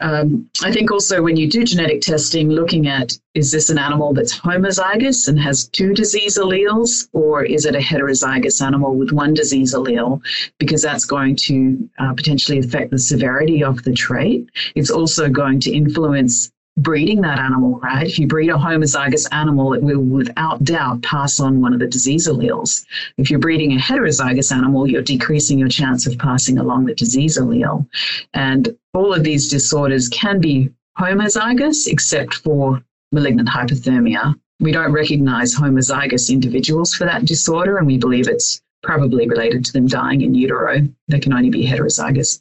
Um, 0.00 0.50
I 0.62 0.72
think 0.72 0.90
also 0.90 1.22
when 1.22 1.36
you 1.36 1.48
do 1.48 1.64
genetic 1.64 2.00
testing, 2.00 2.50
looking 2.50 2.88
at 2.88 3.16
is 3.34 3.52
this 3.52 3.70
an 3.70 3.78
animal 3.78 4.12
that's 4.12 4.38
homozygous 4.38 5.28
and 5.28 5.38
has 5.40 5.68
two 5.68 5.94
disease 5.94 6.36
alleles, 6.36 7.08
or 7.12 7.44
is 7.44 7.64
it 7.64 7.74
a 7.74 7.78
heterozygous 7.78 8.60
animal 8.60 8.96
with 8.96 9.12
one 9.12 9.34
disease 9.34 9.74
allele? 9.74 10.20
Because 10.58 10.82
that's 10.82 11.04
going 11.04 11.36
to 11.36 11.88
uh, 11.98 12.12
potentially 12.12 12.58
affect 12.58 12.90
the 12.90 12.98
severity 12.98 13.62
of 13.62 13.82
the 13.84 13.92
trait. 13.92 14.48
It's 14.74 14.90
also 14.90 15.28
going 15.28 15.60
to 15.60 15.72
influence 15.72 16.50
breeding 16.76 17.20
that 17.20 17.38
animal, 17.38 17.78
right? 17.80 18.06
If 18.06 18.18
you 18.18 18.26
breed 18.26 18.50
a 18.50 18.54
homozygous 18.54 19.28
animal, 19.32 19.74
it 19.74 19.82
will 19.82 20.00
without 20.00 20.64
doubt 20.64 21.02
pass 21.02 21.38
on 21.38 21.60
one 21.60 21.72
of 21.72 21.78
the 21.78 21.86
disease 21.86 22.26
alleles. 22.26 22.84
If 23.16 23.30
you're 23.30 23.38
breeding 23.38 23.72
a 23.72 23.78
heterozygous 23.78 24.52
animal, 24.52 24.88
you're 24.88 25.02
decreasing 25.02 25.58
your 25.58 25.68
chance 25.68 26.06
of 26.06 26.18
passing 26.18 26.58
along 26.58 26.86
the 26.86 26.94
disease 26.94 27.38
allele. 27.38 27.86
And 28.34 28.76
all 28.92 29.14
of 29.14 29.22
these 29.22 29.48
disorders 29.48 30.08
can 30.08 30.40
be 30.40 30.70
homozygous, 30.98 31.86
except 31.86 32.34
for 32.34 32.82
malignant 33.12 33.48
hyperthermia. 33.48 34.34
We 34.60 34.72
don't 34.72 34.92
recognize 34.92 35.54
homozygous 35.54 36.30
individuals 36.30 36.94
for 36.94 37.04
that 37.04 37.24
disorder, 37.24 37.78
and 37.78 37.86
we 37.86 37.98
believe 37.98 38.28
it's 38.28 38.62
probably 38.82 39.28
related 39.28 39.64
to 39.64 39.72
them 39.72 39.86
dying 39.86 40.22
in 40.22 40.34
utero. 40.34 40.86
They 41.08 41.20
can 41.20 41.32
only 41.32 41.50
be 41.50 41.66
heterozygous. 41.66 42.40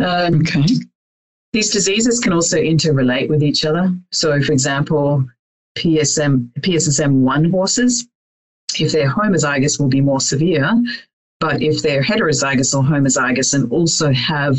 Um, 0.00 0.40
okay. 0.40 0.64
These 1.52 1.70
diseases 1.70 2.20
can 2.20 2.32
also 2.32 2.58
interrelate 2.58 3.28
with 3.28 3.42
each 3.42 3.64
other. 3.64 3.94
So, 4.12 4.40
for 4.42 4.52
example, 4.52 5.24
PSM, 5.78 6.50
PSSM1 6.60 7.50
horses, 7.50 8.06
if 8.78 8.92
they're 8.92 9.10
homozygous, 9.10 9.80
will 9.80 9.88
be 9.88 10.00
more 10.00 10.20
severe. 10.20 10.70
But 11.40 11.62
if 11.62 11.82
they're 11.82 12.02
heterozygous 12.02 12.74
or 12.74 12.82
homozygous 12.82 13.54
and 13.54 13.70
also 13.72 14.12
have 14.12 14.58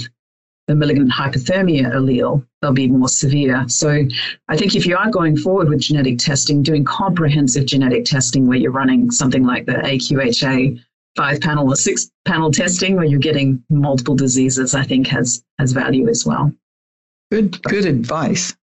the 0.68 0.76
malignant 0.76 1.12
hyperthermia 1.12 1.92
allele, 1.94 2.46
they'll 2.62 2.72
be 2.72 2.88
more 2.88 3.10
severe. 3.10 3.68
So 3.68 4.06
I 4.48 4.58
think 4.58 4.76
if 4.76 4.86
you 4.86 4.96
are 4.96 5.10
going 5.10 5.36
forward 5.36 5.68
with 5.68 5.82
genetic 5.82 6.20
testing, 6.20 6.64
doing 6.64 6.86
comprehensive 6.86 7.66
genetic 7.66 8.06
testing 8.06 8.48
where 8.48 8.58
you're 8.58 8.72
running 8.72 9.12
something 9.12 9.44
like 9.44 9.66
the 9.66 9.74
AQHA 9.74 10.80
five 11.16 11.42
panel 11.42 11.70
or 11.70 11.76
six 11.76 12.12
panel 12.26 12.52
testing 12.52 12.96
where 12.96 13.06
you're 13.06 13.20
getting 13.20 13.64
multiple 13.70 14.16
diseases, 14.16 14.76
I 14.76 14.84
think 14.84 15.08
has 15.08 15.44
has 15.58 15.72
value 15.72 16.08
as 16.08 16.26
well. 16.26 16.54
Good, 17.32 17.62
good 17.64 17.86
advice. 17.86 18.56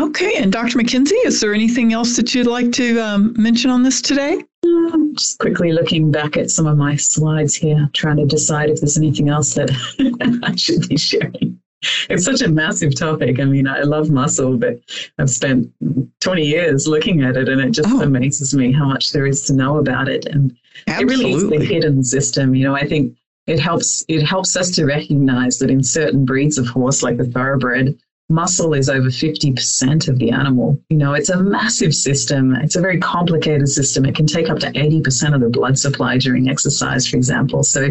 Okay, 0.00 0.36
and 0.36 0.50
Dr. 0.50 0.78
McKenzie, 0.78 1.24
is 1.24 1.40
there 1.40 1.52
anything 1.52 1.92
else 1.92 2.16
that 2.16 2.34
you'd 2.34 2.46
like 2.46 2.72
to 2.72 2.98
um, 3.00 3.34
mention 3.36 3.70
on 3.70 3.82
this 3.82 4.00
today? 4.00 4.42
Um, 4.64 5.12
just 5.14 5.38
quickly 5.38 5.72
looking 5.72 6.10
back 6.10 6.38
at 6.38 6.50
some 6.50 6.66
of 6.66 6.78
my 6.78 6.96
slides 6.96 7.54
here, 7.54 7.90
trying 7.92 8.16
to 8.16 8.24
decide 8.24 8.70
if 8.70 8.80
there's 8.80 8.96
anything 8.96 9.28
else 9.28 9.54
that 9.54 9.70
I 10.42 10.56
should 10.56 10.88
be 10.88 10.96
sharing. 10.96 11.60
It's 12.08 12.24
such 12.24 12.42
a 12.42 12.48
massive 12.48 12.94
topic. 12.94 13.40
I 13.40 13.44
mean, 13.44 13.66
I 13.66 13.82
love 13.82 14.08
muscle, 14.08 14.56
but 14.56 14.80
I've 15.18 15.30
spent 15.30 15.70
20 16.20 16.42
years 16.42 16.86
looking 16.86 17.22
at 17.22 17.36
it, 17.36 17.48
and 17.48 17.60
it 17.60 17.72
just 17.72 17.88
oh. 17.90 18.00
amazes 18.02 18.54
me 18.54 18.72
how 18.72 18.86
much 18.86 19.12
there 19.12 19.26
is 19.26 19.44
to 19.46 19.52
know 19.52 19.78
about 19.78 20.08
it. 20.08 20.24
And 20.26 20.56
Absolutely. 20.86 21.14
it 21.14 21.18
really 21.18 21.32
is 21.32 21.48
the 21.50 21.64
hidden 21.64 22.04
system. 22.04 22.54
You 22.54 22.64
know, 22.64 22.74
I 22.74 22.86
think 22.86 23.16
it 23.46 23.58
helps 23.58 24.04
it 24.08 24.22
helps 24.22 24.56
us 24.56 24.70
to 24.72 24.84
recognize 24.84 25.58
that 25.58 25.70
in 25.70 25.82
certain 25.82 26.24
breeds 26.24 26.58
of 26.58 26.66
horse 26.68 27.02
like 27.02 27.16
the 27.16 27.24
thoroughbred 27.24 27.98
muscle 28.28 28.72
is 28.72 28.88
over 28.88 29.08
50% 29.08 30.08
of 30.08 30.18
the 30.18 30.30
animal. 30.30 30.80
You 30.88 30.96
know 30.96 31.12
it's 31.14 31.28
a 31.28 31.42
massive 31.42 31.94
system. 31.94 32.54
It's 32.56 32.76
a 32.76 32.80
very 32.80 32.98
complicated 32.98 33.68
system. 33.68 34.06
It 34.06 34.14
can 34.14 34.26
take 34.26 34.48
up 34.48 34.58
to 34.60 34.72
80% 34.72 35.34
of 35.34 35.40
the 35.40 35.50
blood 35.50 35.78
supply 35.78 36.18
during 36.18 36.48
exercise 36.48 37.06
for 37.06 37.16
example. 37.16 37.62
So 37.62 37.90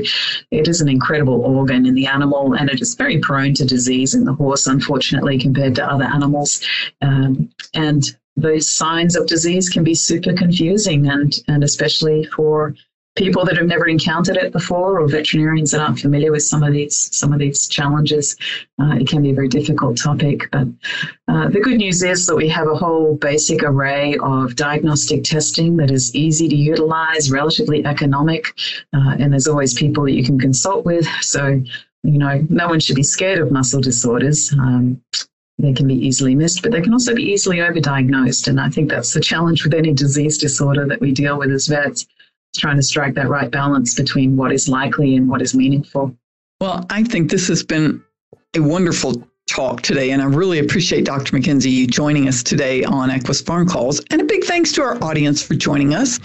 it 0.51 0.67
is 0.67 0.81
an 0.81 0.89
incredible 0.89 1.41
organ 1.41 1.85
in 1.85 1.93
the 1.93 2.07
animal 2.07 2.53
and 2.53 2.69
it 2.69 2.81
is 2.81 2.95
very 2.95 3.19
prone 3.19 3.53
to 3.55 3.65
disease 3.65 4.15
in 4.15 4.23
the 4.23 4.33
horse 4.33 4.67
unfortunately 4.67 5.37
compared 5.37 5.75
to 5.75 5.85
other 5.85 6.05
animals. 6.05 6.61
Um, 7.01 7.49
and 7.73 8.03
those 8.37 8.67
signs 8.67 9.15
of 9.15 9.27
disease 9.27 9.69
can 9.69 9.83
be 9.83 9.93
super 9.93 10.33
confusing 10.33 11.07
and 11.07 11.37
and 11.47 11.63
especially 11.63 12.23
for 12.25 12.73
people 13.15 13.43
that 13.43 13.57
have 13.57 13.67
never 13.67 13.87
encountered 13.87 14.37
it 14.37 14.53
before 14.53 14.99
or 14.99 15.07
veterinarians 15.07 15.71
that 15.71 15.81
aren't 15.81 15.99
familiar 15.99 16.31
with 16.31 16.43
some 16.43 16.63
of 16.63 16.71
these 16.71 17.09
some 17.15 17.33
of 17.33 17.39
these 17.39 17.67
challenges. 17.67 18.37
Uh, 18.79 18.95
it 18.95 19.07
can 19.07 19.21
be 19.21 19.31
a 19.31 19.33
very 19.33 19.49
difficult 19.49 19.97
topic 19.97 20.49
but 20.51 20.67
uh, 21.27 21.49
the 21.49 21.59
good 21.59 21.77
news 21.77 22.03
is 22.03 22.25
that 22.25 22.35
we 22.35 22.47
have 22.47 22.67
a 22.67 22.75
whole 22.75 23.15
basic 23.15 23.63
array 23.63 24.15
of 24.21 24.55
diagnostic 24.55 25.23
testing 25.23 25.75
that 25.75 25.91
is 25.91 26.15
easy 26.15 26.47
to 26.47 26.55
utilize 26.55 27.29
relatively 27.31 27.83
economic 27.85 28.53
uh, 28.93 29.15
and 29.19 29.33
there's 29.33 29.47
always 29.47 29.73
people 29.73 30.05
that 30.05 30.13
you 30.13 30.23
can 30.23 30.39
consult 30.39 30.85
with. 30.85 31.05
So 31.21 31.61
you 32.03 32.17
know 32.17 32.45
no 32.49 32.67
one 32.67 32.79
should 32.79 32.95
be 32.95 33.03
scared 33.03 33.39
of 33.39 33.51
muscle 33.51 33.81
disorders. 33.81 34.53
Um, 34.53 35.01
they 35.59 35.73
can 35.73 35.87
be 35.87 35.93
easily 35.95 36.33
missed, 36.33 36.63
but 36.63 36.71
they 36.71 36.81
can 36.81 36.93
also 36.93 37.13
be 37.13 37.23
easily 37.23 37.57
overdiagnosed. 37.57 38.47
And 38.47 38.59
I 38.59 38.69
think 38.69 38.89
that's 38.89 39.13
the 39.13 39.19
challenge 39.19 39.63
with 39.63 39.75
any 39.75 39.93
disease 39.93 40.39
disorder 40.39 40.87
that 40.87 40.99
we 40.99 41.11
deal 41.11 41.37
with 41.37 41.51
as 41.51 41.67
vets 41.67 42.07
trying 42.55 42.77
to 42.77 42.83
strike 42.83 43.13
that 43.15 43.29
right 43.29 43.49
balance 43.49 43.95
between 43.95 44.37
what 44.37 44.51
is 44.51 44.67
likely 44.67 45.15
and 45.15 45.29
what 45.29 45.41
is 45.41 45.55
meaningful. 45.55 46.15
Well, 46.59 46.85
I 46.89 47.03
think 47.03 47.31
this 47.31 47.47
has 47.47 47.63
been 47.63 48.03
a 48.55 48.59
wonderful 48.59 49.27
talk 49.49 49.81
today, 49.81 50.11
and 50.11 50.21
I 50.21 50.25
really 50.25 50.59
appreciate 50.59 51.05
Dr. 51.05 51.35
McKenzie 51.35 51.71
you 51.71 51.87
joining 51.87 52.27
us 52.27 52.43
today 52.43 52.83
on 52.83 53.09
Equus 53.09 53.41
Farm 53.41 53.67
Calls. 53.67 54.01
And 54.11 54.21
a 54.21 54.25
big 54.25 54.43
thanks 54.43 54.71
to 54.73 54.81
our 54.81 55.03
audience 55.03 55.41
for 55.41 55.55
joining 55.55 55.93
us. 55.93 56.19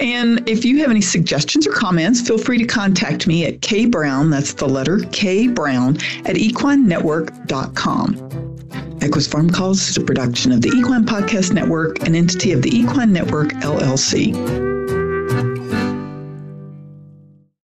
And 0.00 0.46
if 0.48 0.64
you 0.64 0.80
have 0.80 0.90
any 0.90 1.00
suggestions 1.00 1.66
or 1.66 1.72
comments, 1.72 2.20
feel 2.20 2.38
free 2.38 2.58
to 2.58 2.64
contact 2.64 3.26
me 3.26 3.46
at 3.46 3.62
K 3.62 3.86
Brown, 3.86 4.30
that's 4.30 4.54
the 4.54 4.68
letter 4.68 5.00
K 5.12 5.48
Brown, 5.48 5.96
at 6.24 6.36
equinenetwork.com. 6.36 8.98
Equus 9.00 9.26
Farm 9.26 9.50
Calls 9.50 9.88
is 9.88 9.96
a 9.96 10.00
production 10.00 10.52
of 10.52 10.62
the 10.62 10.68
Equine 10.68 11.04
Podcast 11.04 11.52
Network, 11.52 12.06
an 12.06 12.14
entity 12.14 12.52
of 12.52 12.62
the 12.62 12.70
Equine 12.70 13.12
Network, 13.12 13.48
LLC. 13.54 14.81